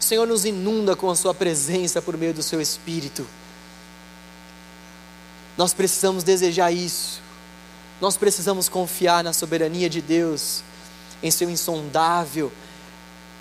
[0.00, 3.26] O Senhor nos inunda com a Sua presença por meio do Seu Espírito.
[5.56, 7.20] Nós precisamos desejar isso.
[8.00, 10.64] Nós precisamos confiar na soberania de Deus,
[11.22, 12.50] em Seu insondável,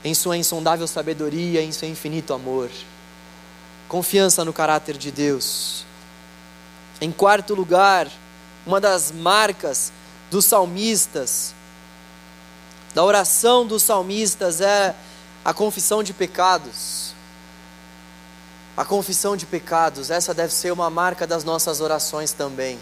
[0.04, 2.69] em Sua insondável sabedoria, em Seu infinito amor.
[3.88, 5.84] Confiança no caráter de Deus.
[7.02, 8.08] Em quarto lugar,
[8.64, 9.92] uma das marcas
[10.30, 11.56] dos salmistas,
[12.94, 14.94] da oração dos salmistas é
[15.44, 17.16] a confissão de pecados.
[18.78, 22.80] A confissão de pecados, essa deve ser uma marca das nossas orações também.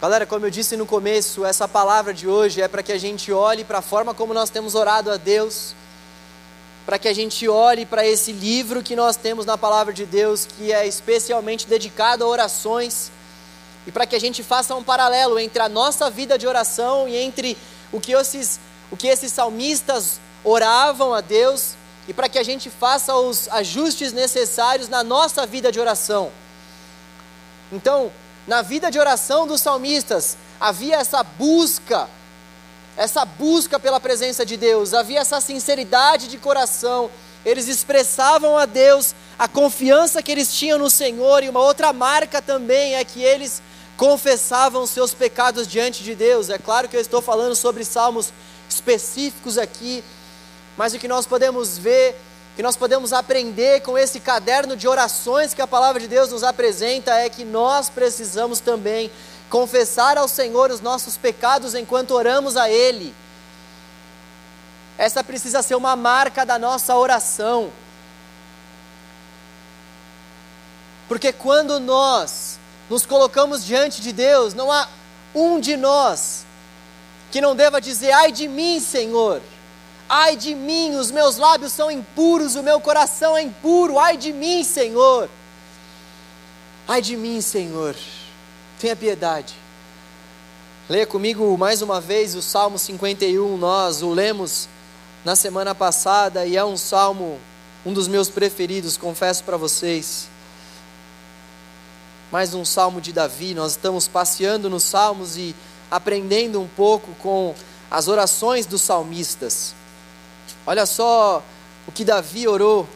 [0.00, 3.30] Galera, como eu disse no começo, essa palavra de hoje é para que a gente
[3.32, 5.76] olhe para a forma como nós temos orado a Deus
[6.84, 10.46] para que a gente olhe para esse livro que nós temos na palavra de Deus,
[10.46, 13.10] que é especialmente dedicado a orações,
[13.86, 17.16] e para que a gente faça um paralelo entre a nossa vida de oração e
[17.16, 17.56] entre
[17.92, 18.58] o que esses,
[18.90, 21.74] o que esses salmistas oravam a Deus,
[22.08, 26.32] e para que a gente faça os ajustes necessários na nossa vida de oração.
[27.70, 28.12] Então,
[28.46, 32.08] na vida de oração dos salmistas, havia essa busca
[32.96, 37.10] essa busca pela presença de Deus, havia essa sinceridade de coração,
[37.44, 42.40] eles expressavam a Deus a confiança que eles tinham no Senhor, e uma outra marca
[42.40, 43.62] também é que eles
[43.96, 46.50] confessavam seus pecados diante de Deus.
[46.50, 48.32] É claro que eu estou falando sobre salmos
[48.68, 50.04] específicos aqui,
[50.76, 52.16] mas o que nós podemos ver,
[52.56, 56.42] que nós podemos aprender com esse caderno de orações que a palavra de Deus nos
[56.42, 59.10] apresenta é que nós precisamos também
[59.52, 63.14] confessar ao Senhor os nossos pecados enquanto oramos a Ele.
[64.96, 67.70] Essa precisa ser uma marca da nossa oração.
[71.06, 74.88] Porque quando nós nos colocamos diante de Deus, não há
[75.34, 76.46] um de nós
[77.30, 79.42] que não deva dizer: ai de mim, Senhor,
[80.08, 84.32] ai de mim, os meus lábios são impuros, o meu coração é impuro, ai de
[84.32, 85.28] mim, Senhor,
[86.88, 87.94] ai de mim, Senhor.
[88.82, 89.54] Tenha piedade.
[90.88, 93.56] Leia comigo mais uma vez o Salmo 51.
[93.56, 94.68] Nós o lemos
[95.24, 97.38] na semana passada e é um salmo,
[97.86, 100.28] um dos meus preferidos, confesso para vocês.
[102.32, 103.54] Mais um salmo de Davi.
[103.54, 105.54] Nós estamos passeando nos salmos e
[105.88, 107.54] aprendendo um pouco com
[107.88, 109.76] as orações dos salmistas.
[110.66, 111.40] Olha só
[111.86, 112.88] o que Davi orou.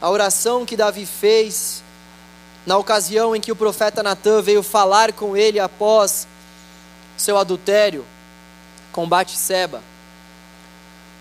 [0.00, 1.82] A oração que Davi fez
[2.66, 6.26] na ocasião em que o profeta Natan veio falar com ele após
[7.16, 8.04] seu adultério
[8.90, 9.82] com Bate-seba.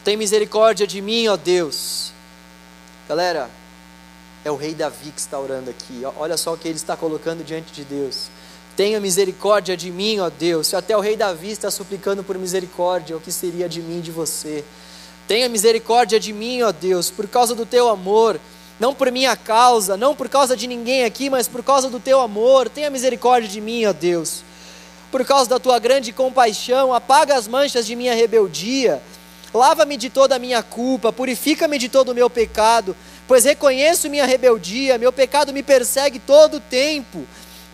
[0.04, 2.12] Tem misericórdia de mim, ó Deus.
[3.08, 3.50] Galera,
[4.46, 6.04] é o rei Davi que está orando aqui.
[6.18, 8.30] Olha só o que ele está colocando diante de Deus.
[8.76, 10.68] Tenha misericórdia de mim, ó Deus.
[10.68, 14.02] Se até o rei Davi está suplicando por misericórdia, o que seria de mim e
[14.02, 14.64] de você?
[15.28, 18.40] Tenha misericórdia de mim, ó Deus, por causa do teu amor
[18.84, 22.20] não por minha causa, não por causa de ninguém aqui, mas por causa do teu
[22.20, 22.68] amor.
[22.68, 24.44] Tenha misericórdia de mim, ó Deus.
[25.10, 29.02] Por causa da tua grande compaixão, apaga as manchas de minha rebeldia.
[29.54, 32.94] Lava-me de toda a minha culpa, purifica-me de todo o meu pecado,
[33.26, 37.26] pois reconheço minha rebeldia, meu pecado me persegue todo o tempo.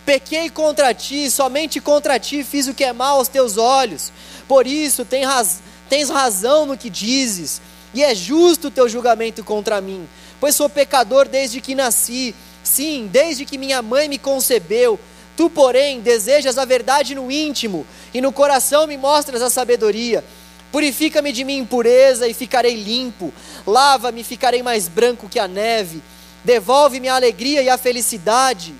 [0.06, 4.12] Pequei contra ti, somente contra ti fiz o que é mal aos teus olhos.
[4.46, 7.60] Por isso tens razão no que dizes,
[7.92, 10.08] e é justo o teu julgamento contra mim
[10.40, 12.34] pois sou pecador desde que nasci.
[12.64, 14.98] Sim, desde que minha mãe me concebeu.
[15.36, 20.24] Tu, porém, desejas a verdade no íntimo, e no coração me mostras a sabedoria.
[20.72, 23.32] Purifica-me de minha impureza e ficarei limpo.
[23.66, 26.02] Lava-me e ficarei mais branco que a neve.
[26.44, 28.74] Devolve-me a alegria e a felicidade.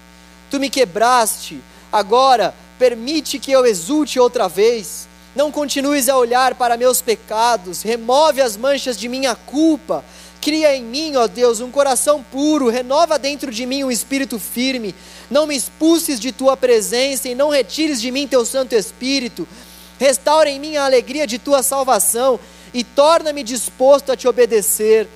[0.50, 1.60] Tu me quebraste.
[1.92, 5.08] Agora, permite que eu exulte outra vez.
[5.34, 7.82] Não continues a olhar para meus pecados.
[7.82, 10.04] Remove as manchas de minha culpa.
[10.40, 12.68] Cria em mim, ó Deus, um coração puro.
[12.68, 14.94] Renova dentro de mim um espírito firme.
[15.30, 19.46] Não me expulses de tua presença e não retires de mim teu Santo Espírito.
[19.98, 22.40] Restaura em mim a alegria de tua salvação
[22.72, 25.06] e torna-me disposto a te obedecer.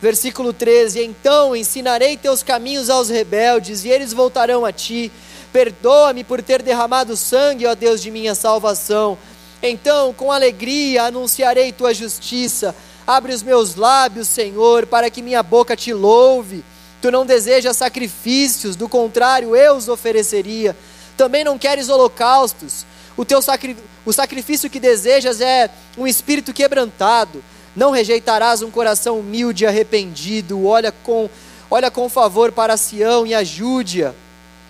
[0.00, 5.10] Versículo 13: Então ensinarei teus caminhos aos rebeldes, e eles voltarão a ti.
[5.52, 9.18] Perdoa-me por ter derramado sangue, ó Deus de minha salvação.
[9.62, 12.74] Então, com alegria, anunciarei tua justiça.
[13.10, 16.62] Abre os meus lábios, Senhor, para que minha boca te louve.
[17.02, 20.76] Tu não desejas sacrifícios, do contrário, eu os ofereceria.
[21.16, 22.86] Também não queres holocaustos.
[23.16, 23.76] O teu sacri...
[24.06, 27.42] o sacrifício que desejas é um espírito quebrantado.
[27.74, 30.64] Não rejeitarás um coração humilde e arrependido.
[30.64, 31.28] Olha com,
[31.68, 34.14] olha com favor para Sião e ajude-a.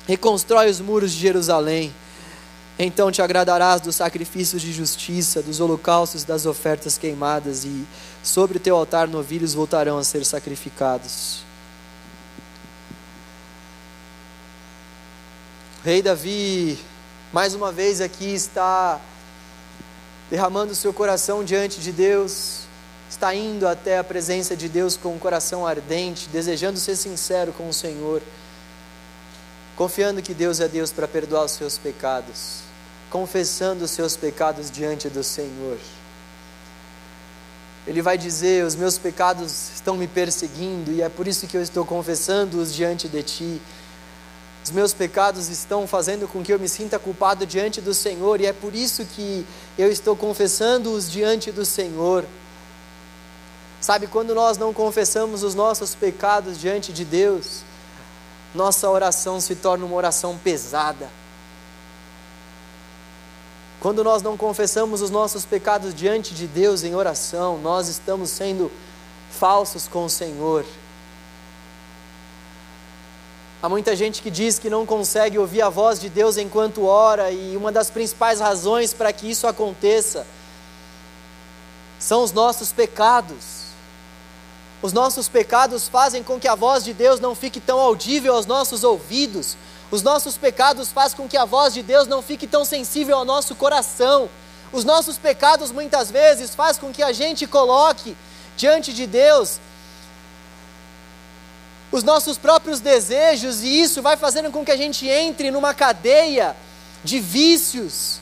[0.08, 1.92] Reconstrói os muros de Jerusalém.
[2.82, 7.86] Então te agradarás dos sacrifícios de justiça, dos holocaustos, das ofertas queimadas, e
[8.22, 11.42] sobre o teu altar novilhos voltarão a ser sacrificados.
[15.82, 16.78] O rei Davi
[17.32, 19.00] mais uma vez aqui está
[20.28, 22.62] derramando seu coração diante de Deus,
[23.08, 27.68] está indo até a presença de Deus com um coração ardente, desejando ser sincero com
[27.68, 28.20] o Senhor,
[29.76, 32.62] confiando que Deus é Deus para perdoar os seus pecados,
[33.08, 35.78] confessando os seus pecados diante do Senhor.
[37.86, 41.62] Ele vai dizer: Os meus pecados estão me perseguindo e é por isso que eu
[41.62, 43.62] estou confessando-os diante de ti.
[44.62, 48.46] Os meus pecados estão fazendo com que eu me sinta culpado diante do Senhor, e
[48.46, 49.46] é por isso que
[49.78, 52.26] eu estou confessando-os diante do Senhor.
[53.80, 57.62] Sabe, quando nós não confessamos os nossos pecados diante de Deus,
[58.54, 61.08] nossa oração se torna uma oração pesada.
[63.80, 68.70] Quando nós não confessamos os nossos pecados diante de Deus em oração, nós estamos sendo
[69.30, 70.66] falsos com o Senhor.
[73.62, 77.30] Há muita gente que diz que não consegue ouvir a voz de Deus enquanto ora,
[77.30, 80.26] e uma das principais razões para que isso aconteça
[81.98, 83.60] são os nossos pecados.
[84.82, 88.44] Os nossos pecados fazem com que a voz de Deus não fique tão audível aos
[88.44, 89.56] nossos ouvidos.
[89.90, 93.24] Os nossos pecados fazem com que a voz de Deus não fique tão sensível ao
[93.24, 94.30] nosso coração.
[94.72, 98.16] Os nossos pecados muitas vezes fazem com que a gente coloque
[98.56, 99.58] diante de Deus
[101.92, 106.54] os nossos próprios desejos, e isso vai fazendo com que a gente entre numa cadeia
[107.02, 108.20] de vícios,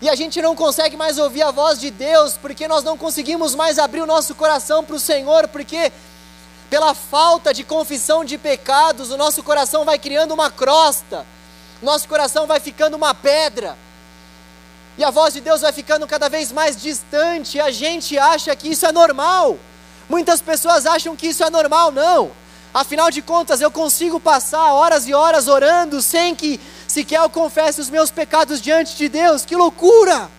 [0.00, 3.54] e a gente não consegue mais ouvir a voz de Deus, porque nós não conseguimos
[3.54, 5.92] mais abrir o nosso coração para o Senhor, porque
[6.72, 11.26] pela falta de confissão de pecados, o nosso coração vai criando uma crosta,
[11.82, 13.76] nosso coração vai ficando uma pedra,
[14.96, 18.70] e a voz de Deus vai ficando cada vez mais distante, a gente acha que
[18.70, 19.58] isso é normal.
[20.08, 22.30] Muitas pessoas acham que isso é normal, não.
[22.72, 26.58] Afinal de contas, eu consigo passar horas e horas orando sem que
[26.88, 29.44] sequer eu confesse os meus pecados diante de Deus.
[29.44, 30.30] Que loucura!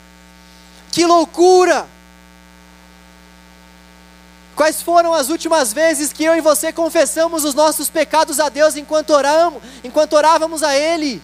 [0.92, 1.88] Que loucura!
[4.64, 8.78] Quais foram as últimas vezes que eu e você confessamos os nossos pecados a Deus
[8.78, 11.22] enquanto oramos, enquanto orávamos a Ele?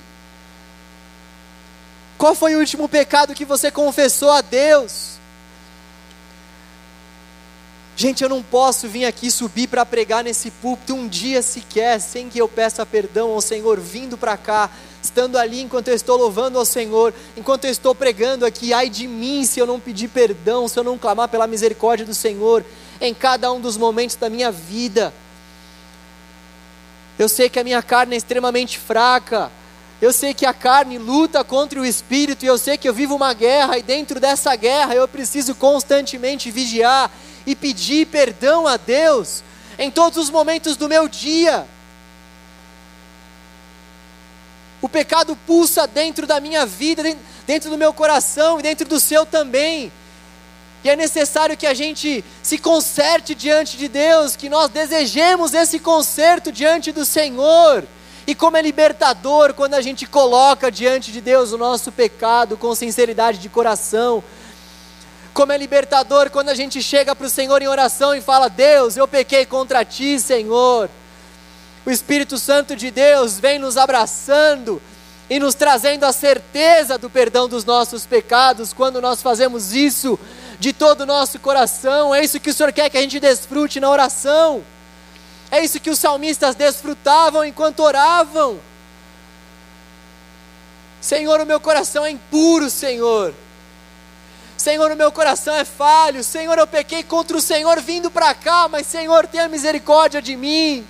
[2.17, 5.11] Qual foi o último pecado que você confessou a Deus?
[7.95, 12.27] Gente, eu não posso vir aqui subir para pregar nesse púlpito um dia sequer sem
[12.27, 14.69] que eu peça perdão ao Senhor vindo para cá,
[15.01, 18.73] estando ali enquanto eu estou louvando ao Senhor, enquanto eu estou pregando aqui.
[18.73, 22.13] Ai de mim se eu não pedir perdão, se eu não clamar pela misericórdia do
[22.13, 22.65] Senhor
[23.01, 25.13] em cada um dos momentos da minha vida.
[27.17, 29.51] Eu sei que a minha carne é extremamente fraca.
[30.01, 33.15] Eu sei que a carne luta contra o espírito e eu sei que eu vivo
[33.15, 37.11] uma guerra e dentro dessa guerra eu preciso constantemente vigiar
[37.45, 39.43] e pedir perdão a Deus
[39.77, 41.67] em todos os momentos do meu dia.
[44.81, 47.03] O pecado pulsa dentro da minha vida,
[47.45, 49.91] dentro do meu coração e dentro do seu também.
[50.83, 55.79] E é necessário que a gente se conserte diante de Deus, que nós desejemos esse
[55.79, 57.85] conserto diante do Senhor.
[58.25, 62.73] E como é libertador quando a gente coloca diante de Deus o nosso pecado com
[62.75, 64.23] sinceridade de coração,
[65.33, 68.95] como é libertador quando a gente chega para o Senhor em oração e fala: Deus,
[68.95, 70.89] eu pequei contra ti, Senhor.
[71.85, 74.81] O Espírito Santo de Deus vem nos abraçando
[75.29, 80.19] e nos trazendo a certeza do perdão dos nossos pecados quando nós fazemos isso
[80.59, 82.13] de todo o nosso coração.
[82.13, 84.63] É isso que o Senhor quer que a gente desfrute na oração.
[85.49, 88.59] É isso que os salmistas desfrutavam enquanto oravam.
[91.01, 93.33] Senhor, o meu coração é impuro, Senhor.
[94.57, 96.23] Senhor, o meu coração é falho.
[96.23, 100.85] Senhor, eu pequei contra o Senhor vindo para cá, mas Senhor, tenha misericórdia de mim.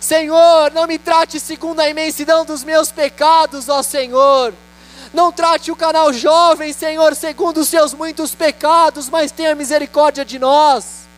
[0.00, 4.54] Senhor, não me trate segundo a imensidão dos meus pecados, ó Senhor.
[5.12, 10.38] Não trate o canal jovem, Senhor, segundo os seus muitos pecados, mas tenha misericórdia de
[10.38, 11.08] nós.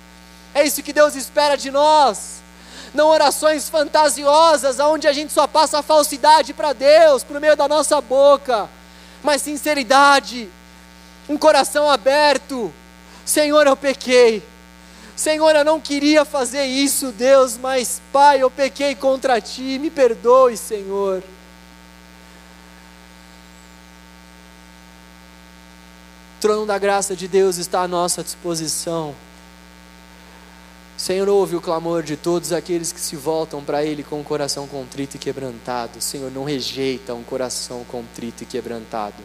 [0.55, 2.43] É isso que Deus espera de nós.
[2.95, 7.69] Não orações fantasiosas, onde a gente só passa a falsidade para Deus, por meio da
[7.69, 8.69] nossa boca,
[9.23, 10.49] mas sinceridade,
[11.29, 12.73] um coração aberto.
[13.25, 14.43] Senhor, eu pequei.
[15.15, 20.57] Senhor, eu não queria fazer isso, Deus, mas Pai, eu pequei contra ti, me perdoe,
[20.57, 21.23] Senhor.
[26.43, 29.15] Trono da graça de Deus está à nossa disposição.
[30.97, 34.67] Senhor, ouve o clamor de todos aqueles que se voltam para Ele com o coração
[34.67, 36.01] contrito e quebrantado.
[36.01, 39.23] Senhor, não rejeita um coração contrito e quebrantado.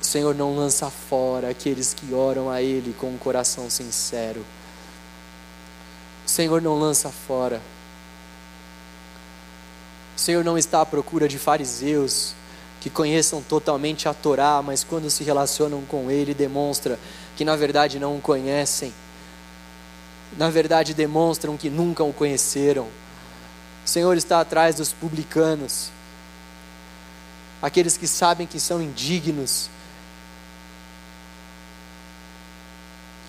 [0.00, 4.42] Senhor, não lança fora aqueles que oram a Ele com um coração sincero.
[6.24, 7.60] Senhor, não lança fora.
[10.16, 12.34] Senhor não está à procura de fariseus
[12.82, 16.98] que conheçam totalmente a Torá, mas quando se relacionam com Ele, demonstra
[17.36, 18.92] que na verdade não o conhecem.
[20.36, 22.88] Na verdade, demonstram que nunca o conheceram.
[23.86, 25.90] O Senhor está atrás dos publicanos,
[27.60, 29.70] aqueles que sabem que são indignos,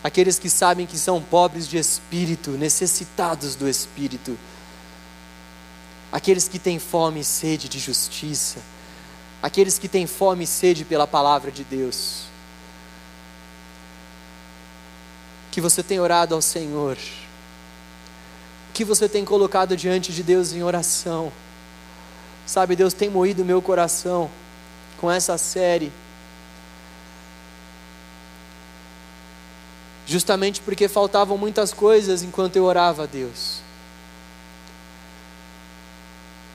[0.04, 4.36] aqueles que sabem que são pobres de espírito, necessitados do espírito,
[6.12, 8.73] aqueles que têm fome e sede de justiça,
[9.44, 12.24] aqueles que têm fome e sede pela palavra de Deus.
[15.52, 16.98] Que você tem orado ao Senhor,
[18.74, 21.30] que você tem colocado diante de Deus em oração.
[22.46, 24.32] Sabe, Deus tem moído meu coração
[24.98, 25.92] com essa série
[30.06, 33.63] justamente porque faltavam muitas coisas enquanto eu orava a Deus.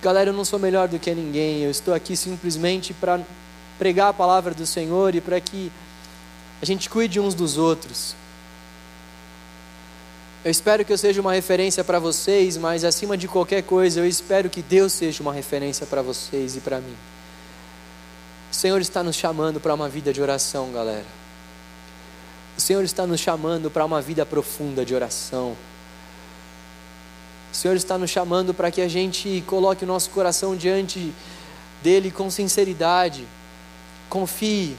[0.00, 3.20] Galera, eu não sou melhor do que ninguém, eu estou aqui simplesmente para
[3.78, 5.72] pregar a palavra do Senhor e para que
[6.62, 8.14] a gente cuide uns dos outros.
[10.44, 14.06] Eu espero que eu seja uma referência para vocês, mas acima de qualquer coisa, eu
[14.06, 16.96] espero que Deus seja uma referência para vocês e para mim.
[18.50, 21.04] O Senhor está nos chamando para uma vida de oração, galera.
[22.56, 25.56] O Senhor está nos chamando para uma vida profunda de oração.
[27.52, 31.12] O Senhor está nos chamando para que a gente coloque o nosso coração diante
[31.82, 33.26] dele com sinceridade.
[34.08, 34.76] Confie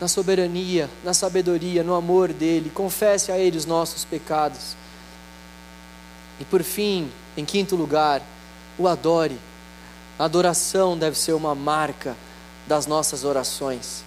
[0.00, 2.70] na soberania, na sabedoria, no amor dele.
[2.70, 4.76] Confesse a ele os nossos pecados.
[6.38, 8.22] E por fim, em quinto lugar,
[8.78, 9.38] o adore.
[10.18, 12.16] A adoração deve ser uma marca
[12.66, 14.04] das nossas orações.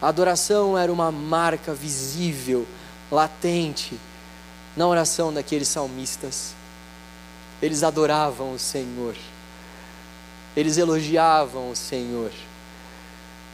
[0.00, 2.66] A adoração era uma marca visível,
[3.10, 3.98] latente,
[4.76, 6.54] na oração daqueles salmistas.
[7.62, 9.14] Eles adoravam o Senhor,
[10.56, 12.30] eles elogiavam o Senhor,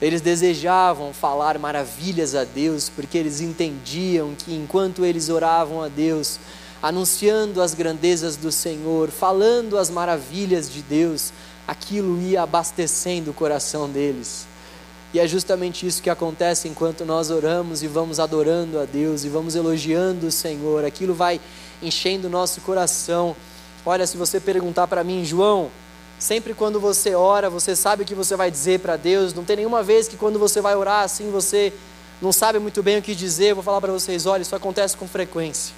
[0.00, 6.40] eles desejavam falar maravilhas a Deus, porque eles entendiam que enquanto eles oravam a Deus,
[6.82, 11.32] anunciando as grandezas do Senhor, falando as maravilhas de Deus,
[11.68, 14.46] aquilo ia abastecendo o coração deles.
[15.12, 19.28] E é justamente isso que acontece enquanto nós oramos e vamos adorando a Deus e
[19.28, 20.84] vamos elogiando o Senhor.
[20.84, 21.40] Aquilo vai
[21.82, 23.34] enchendo o nosso coração.
[23.84, 25.70] Olha, se você perguntar para mim, João,
[26.18, 29.32] sempre quando você ora, você sabe o que você vai dizer para Deus.
[29.32, 31.72] Não tem nenhuma vez que quando você vai orar assim, você
[32.20, 33.50] não sabe muito bem o que dizer.
[33.50, 35.74] Eu vou falar para vocês, olha, isso acontece com frequência.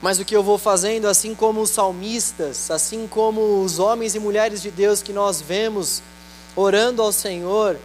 [0.00, 4.18] Mas o que eu vou fazendo, assim como os salmistas, assim como os homens e
[4.18, 6.02] mulheres de Deus que nós vemos
[6.56, 7.78] orando ao Senhor,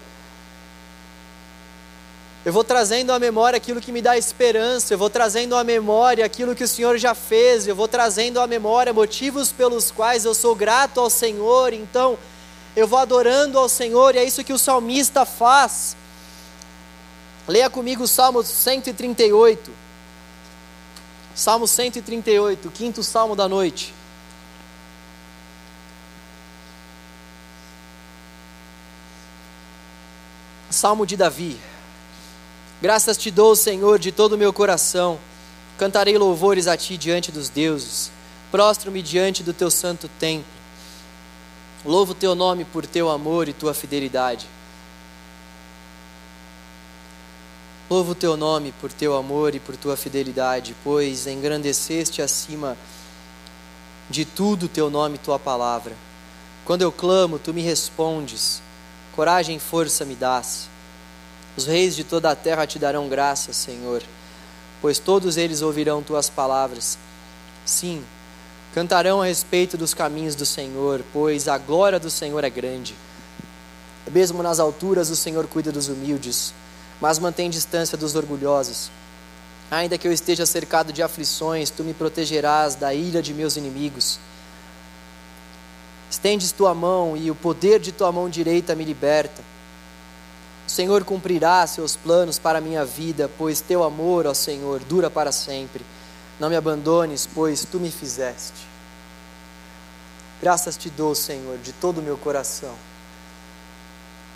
[2.48, 6.26] eu vou trazendo à memória aquilo que me dá esperança, eu vou trazendo à memória
[6.26, 10.34] aquilo que o Senhor já fez, eu vou trazendo à memória motivos pelos quais eu
[10.34, 12.18] sou grato ao Senhor, então
[12.74, 15.98] eu vou adorando ao Senhor, e é isso que o salmista faz.
[17.46, 19.70] Leia comigo o Salmo 138.
[21.36, 23.94] Salmo 138, quinto salmo da noite.
[30.70, 31.60] Salmo de Davi.
[32.80, 35.18] Graças te dou, Senhor, de todo o meu coração.
[35.80, 38.12] Cantarei louvores a ti diante dos deuses.
[38.52, 40.46] Prostro-me diante do teu santo templo.
[41.84, 44.48] Louvo teu nome por teu amor e tua fidelidade.
[47.90, 52.78] Louvo teu nome por teu amor e por tua fidelidade, pois engrandeceste acima
[54.10, 55.96] de tudo teu nome e tua palavra.
[56.64, 58.62] Quando eu clamo, tu me respondes.
[59.16, 60.70] Coragem e força me dás.
[61.58, 64.02] Os reis de toda a terra te darão graças, Senhor,
[64.82, 66.98] pois todos eles ouvirão tuas palavras.
[67.66, 68.02] Sim,
[68.74, 72.96] cantarão a respeito dos caminhos do Senhor, pois a glória do Senhor é grande.
[74.10, 76.54] Mesmo nas alturas, o Senhor cuida dos humildes
[77.00, 78.90] mas mantém distância dos orgulhosos.
[79.70, 84.20] Ainda que eu esteja cercado de aflições, tu me protegerás da ira de meus inimigos.
[86.10, 89.44] Estendes tua mão e o poder de tua mão direita me liberta.
[90.78, 95.32] Senhor cumprirá seus planos para a minha vida, pois teu amor, ó Senhor, dura para
[95.32, 95.84] sempre.
[96.40, 98.68] Não me abandones, pois tu me fizeste.
[100.40, 102.76] Graças te dou, Senhor, de todo o meu coração.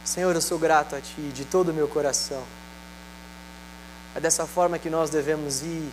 [0.03, 2.41] Senhor, eu sou grato a Ti de todo o meu coração.
[4.15, 5.91] É dessa forma que nós devemos ir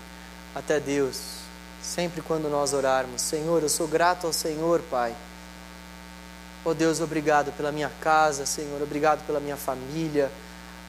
[0.55, 1.41] até Deus,
[1.83, 3.21] sempre quando nós orarmos.
[3.21, 5.15] Senhor, eu sou grato ao Senhor, Pai.
[6.65, 10.31] Oh Deus, obrigado pela minha casa, Senhor, obrigado pela minha família.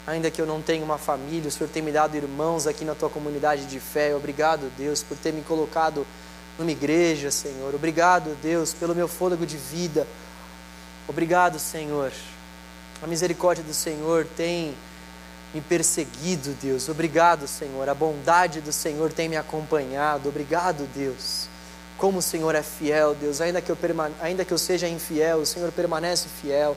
[0.07, 2.95] Ainda que eu não tenha uma família, o Senhor tem me dado irmãos aqui na
[2.95, 4.15] tua comunidade de fé.
[4.15, 6.05] Obrigado, Deus, por ter me colocado
[6.57, 7.73] numa igreja, Senhor.
[7.75, 10.07] Obrigado, Deus, pelo meu fôlego de vida.
[11.07, 12.11] Obrigado, Senhor
[13.01, 14.75] a misericórdia do Senhor tem
[15.53, 16.89] me perseguido, Deus.
[16.89, 17.87] Obrigado, Senhor.
[17.87, 20.29] A bondade do Senhor tem me acompanhado.
[20.29, 21.48] Obrigado, Deus.
[21.99, 23.41] Como o Senhor é fiel, Deus.
[23.41, 24.15] Ainda que eu, permane...
[24.21, 26.75] Ainda que eu seja infiel, o Senhor permanece fiel.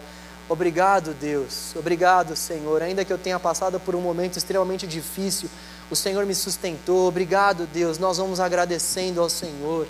[0.49, 1.75] Obrigado, Deus.
[1.77, 2.83] Obrigado, Senhor.
[2.83, 5.49] Ainda que eu tenha passado por um momento extremamente difícil,
[5.89, 7.07] o Senhor me sustentou.
[7.07, 7.99] Obrigado, Deus.
[7.99, 9.87] Nós vamos agradecendo ao Senhor,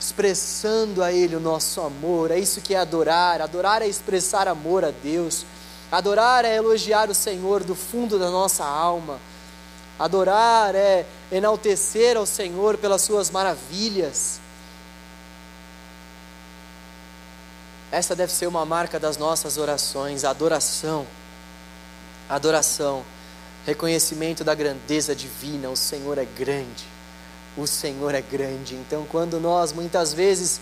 [0.00, 2.30] expressando a Ele o nosso amor.
[2.30, 3.42] É isso que é adorar.
[3.42, 5.44] Adorar é expressar amor a Deus.
[5.92, 9.20] Adorar é elogiar o Senhor do fundo da nossa alma.
[9.98, 14.40] Adorar é enaltecer ao Senhor pelas suas maravilhas.
[17.94, 21.06] Essa deve ser uma marca das nossas orações, adoração.
[22.28, 23.04] Adoração,
[23.64, 26.84] reconhecimento da grandeza divina, o Senhor é grande.
[27.56, 28.74] O Senhor é grande.
[28.74, 30.60] Então, quando nós muitas vezes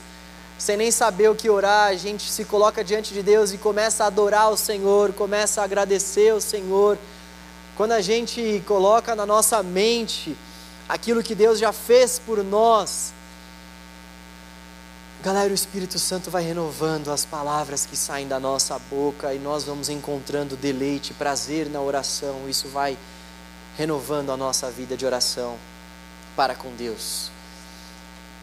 [0.59, 4.05] sem nem saber o que orar, a gente se coloca diante de Deus e começa
[4.05, 6.99] a adorar o Senhor, começa a agradecer ao Senhor.
[7.79, 10.37] Quando a gente coloca na nossa mente
[10.87, 13.15] aquilo que Deus já fez por nós,
[15.23, 19.63] galera, o Espírito Santo vai renovando as palavras que saem da nossa boca e nós
[19.63, 22.49] vamos encontrando deleite, prazer na oração.
[22.49, 22.99] Isso vai
[23.79, 25.57] renovando a nossa vida de oração
[26.35, 27.31] para com Deus.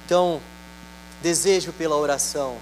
[0.05, 0.39] Então,
[1.21, 2.55] desejo pela oração,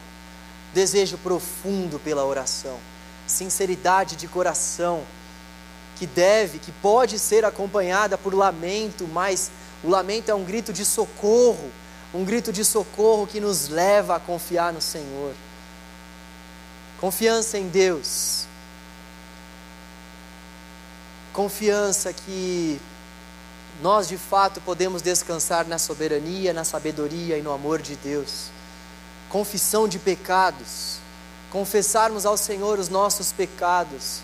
[0.74, 2.80] desejo profundo pela oração,
[3.28, 5.04] sinceridade de coração,
[5.96, 9.52] que deve, que pode ser acompanhada por lamento, mas
[9.84, 11.72] o lamento é um grito de socorro,
[12.14, 15.34] um grito de socorro que nos leva a confiar no Senhor.
[17.00, 18.46] Confiança em Deus.
[21.34, 22.80] Confiança que
[23.82, 28.50] nós de fato podemos descansar na soberania, na sabedoria e no amor de Deus.
[29.30, 30.98] Confissão de pecados,
[31.52, 34.22] confessarmos ao Senhor os nossos pecados,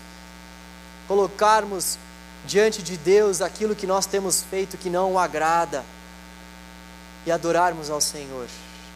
[1.06, 1.98] colocarmos
[2.46, 5.84] diante de Deus aquilo que nós temos feito que não o agrada
[7.26, 8.46] e adorarmos ao Senhor,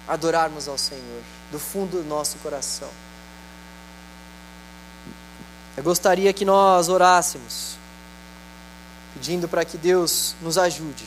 [0.06, 2.90] adorarmos ao Senhor do fundo do nosso coração.
[5.76, 7.76] Eu gostaria que nós orássemos
[9.14, 11.04] pedindo para que Deus nos ajude.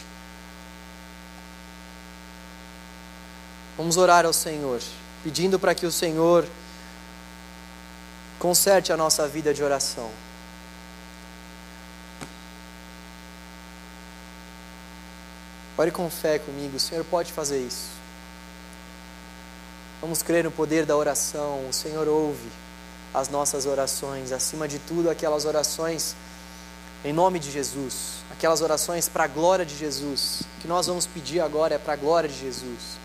[3.77, 4.81] Vamos orar ao Senhor,
[5.23, 6.45] pedindo para que o Senhor
[8.37, 10.09] conserte a nossa vida de oração.
[15.81, 17.89] Ore com fé comigo, o Senhor pode fazer isso.
[19.99, 22.51] Vamos crer no poder da oração, o Senhor ouve
[23.11, 26.15] as nossas orações, acima de tudo, aquelas orações
[27.03, 31.07] em nome de Jesus, aquelas orações para a glória de Jesus, o que nós vamos
[31.07, 32.99] pedir agora é para a glória de Jesus.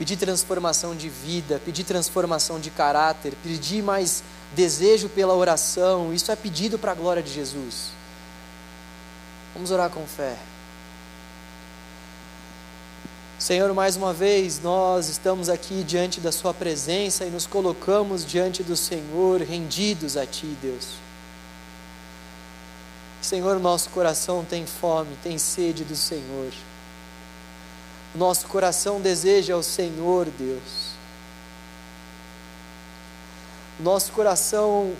[0.00, 6.34] Pedir transformação de vida, pedir transformação de caráter, pedir mais desejo pela oração, isso é
[6.34, 7.92] pedido para a glória de Jesus.
[9.54, 10.36] Vamos orar com fé.
[13.38, 18.64] Senhor, mais uma vez nós estamos aqui diante da Sua presença e nos colocamos diante
[18.64, 20.94] do Senhor, rendidos a Ti, Deus.
[23.22, 26.52] Senhor, nosso coração tem fome, tem sede do Senhor.
[28.12, 30.94] Nosso coração deseja o Senhor, Deus.
[33.78, 34.96] Nosso coração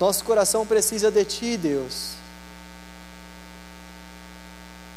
[0.00, 2.17] nosso coração precisa de Ti, Deus.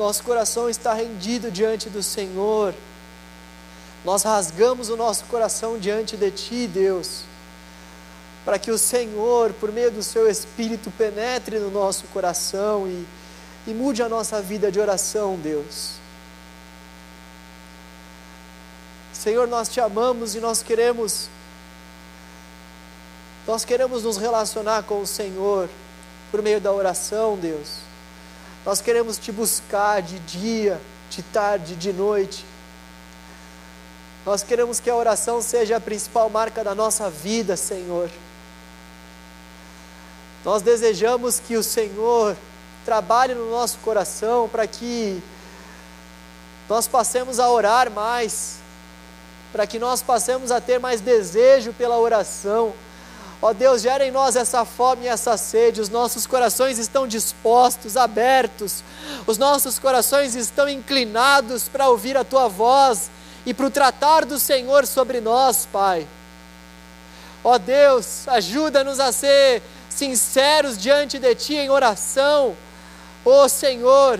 [0.02, 2.74] Nosso coração está rendido diante do Senhor.
[4.04, 7.22] Nós rasgamos o nosso coração diante de Ti, Deus,
[8.44, 13.06] para que o Senhor, por meio do Seu Espírito, penetre no nosso coração e,
[13.68, 15.98] e mude a nossa vida de oração, Deus.
[19.14, 21.30] Senhor, nós te amamos e nós queremos
[23.46, 25.70] nós queremos nos relacionar com o Senhor
[26.32, 27.81] por meio da oração, Deus.
[28.66, 32.46] Nós queremos te buscar de dia, de tarde, de noite.
[34.24, 38.08] Nós queremos que a oração seja a principal marca da nossa vida, Senhor.
[40.46, 42.38] Nós desejamos que o Senhor
[42.86, 45.22] trabalhe no nosso coração para que
[46.70, 48.58] nós passemos a orar mais,
[49.52, 52.74] para que nós passemos a ter mais desejo pela oração
[53.42, 57.98] Ó Deus, gera em nós essa fome e essa sede, os nossos corações estão dispostos,
[57.98, 58.84] abertos,
[59.26, 63.10] os nossos corações estão inclinados para ouvir a tua voz
[63.44, 66.08] e para o tratar do Senhor sobre nós, Pai.
[67.44, 72.56] Ó Deus, ajuda-nos a ser sinceros diante de Ti em oração,
[73.26, 74.20] ó Senhor.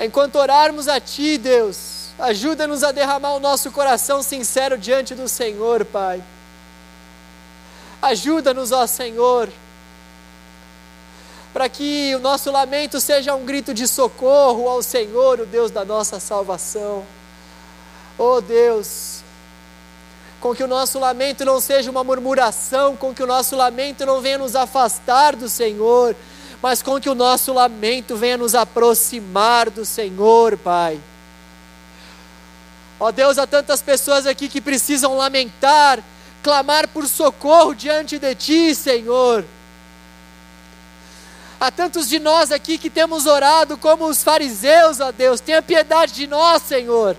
[0.00, 5.84] Enquanto orarmos a Ti, Deus, ajuda-nos a derramar o nosso coração sincero diante do Senhor,
[5.84, 6.20] Pai.
[8.00, 9.48] Ajuda-nos, ó Senhor,
[11.52, 15.84] para que o nosso lamento seja um grito de socorro ao Senhor, o Deus da
[15.84, 17.04] nossa salvação.
[18.18, 19.22] Oh Deus,
[20.40, 24.20] com que o nosso lamento não seja uma murmuração, com que o nosso lamento não
[24.20, 26.14] venha nos afastar do Senhor,
[26.62, 31.00] mas com que o nosso lamento venha nos aproximar do Senhor, Pai.
[32.98, 36.02] Ó Deus, há tantas pessoas aqui que precisam lamentar,
[36.46, 39.44] clamar por socorro diante de Ti, Senhor.
[41.58, 46.12] Há tantos de nós aqui que temos orado como os fariseus, ó Deus, tenha piedade
[46.12, 47.16] de nós, Senhor.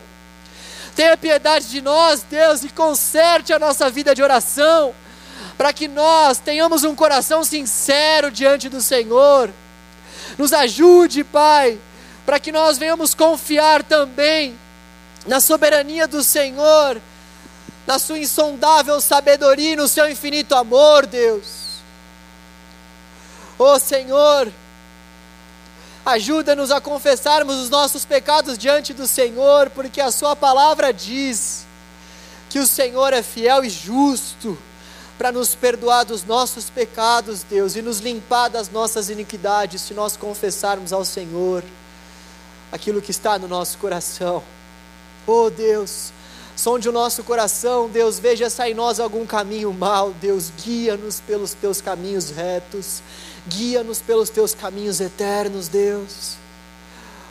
[0.96, 4.96] Tenha piedade de nós, Deus, e conserte a nossa vida de oração,
[5.58, 9.50] para que nós tenhamos um coração sincero diante do Senhor.
[10.38, 11.78] Nos ajude, Pai,
[12.26, 14.58] para que nós venhamos confiar também
[15.26, 17.02] na soberania do Senhor
[17.88, 21.78] na sua insondável sabedoria no seu infinito amor, Deus.
[23.58, 24.52] Oh Senhor,
[26.06, 31.66] ajuda-nos a confessarmos os nossos pecados diante do Senhor, porque a Sua palavra diz
[32.50, 34.58] que o Senhor é fiel e justo
[35.18, 40.16] para nos perdoar dos nossos pecados, Deus, e nos limpar das nossas iniquidades, se nós
[40.16, 41.64] confessarmos ao Senhor
[42.72, 44.44] aquilo que está no nosso coração.
[45.26, 46.12] Oh Deus,
[46.58, 51.20] Sonde o nosso coração, Deus, veja se há em nós algum caminho mal, Deus, guia-nos
[51.20, 53.04] pelos teus caminhos retos,
[53.48, 56.36] guia-nos pelos teus caminhos eternos, Deus.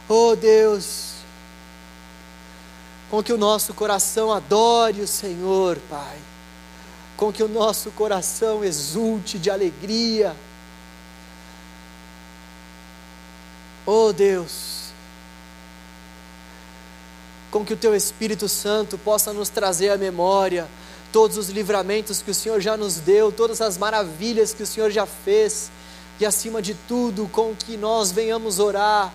[0.09, 1.15] Oh Deus,
[3.11, 6.19] com que o nosso coração adore o Senhor, Pai,
[7.17, 10.37] com que o nosso coração exulte de alegria.
[13.85, 14.76] Oh Deus,
[17.57, 20.69] com que o Teu Espírito Santo possa nos trazer à memória
[21.11, 24.91] todos os livramentos que o Senhor já nos deu, todas as maravilhas que o Senhor
[24.91, 25.71] já fez,
[26.21, 29.11] e acima de tudo, com que nós venhamos orar,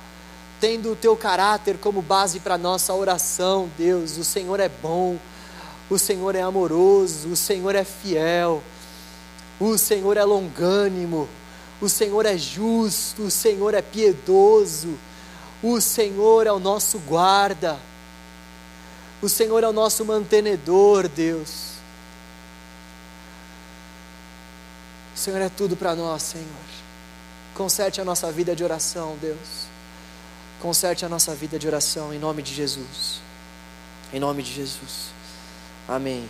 [0.59, 4.17] tendo o Teu caráter como base para a nossa oração, Deus.
[4.17, 5.19] O Senhor é bom,
[5.87, 8.63] o Senhor é amoroso, o Senhor é fiel,
[9.59, 11.29] o Senhor é longânimo,
[11.79, 14.97] o Senhor é justo, o Senhor é piedoso,
[15.61, 17.90] o Senhor é o nosso guarda.
[19.22, 21.72] O Senhor é o nosso mantenedor, Deus.
[25.15, 26.47] O Senhor é tudo para nós, Senhor.
[27.53, 29.67] Conserte a nossa vida de oração, Deus.
[30.59, 33.22] Conserte a nossa vida de oração em nome de Jesus.
[34.11, 35.11] Em nome de Jesus.
[35.88, 36.28] Amém.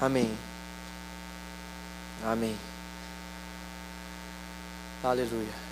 [0.00, 0.36] Amém.
[2.24, 2.56] Amém.
[5.02, 5.63] Aleluia.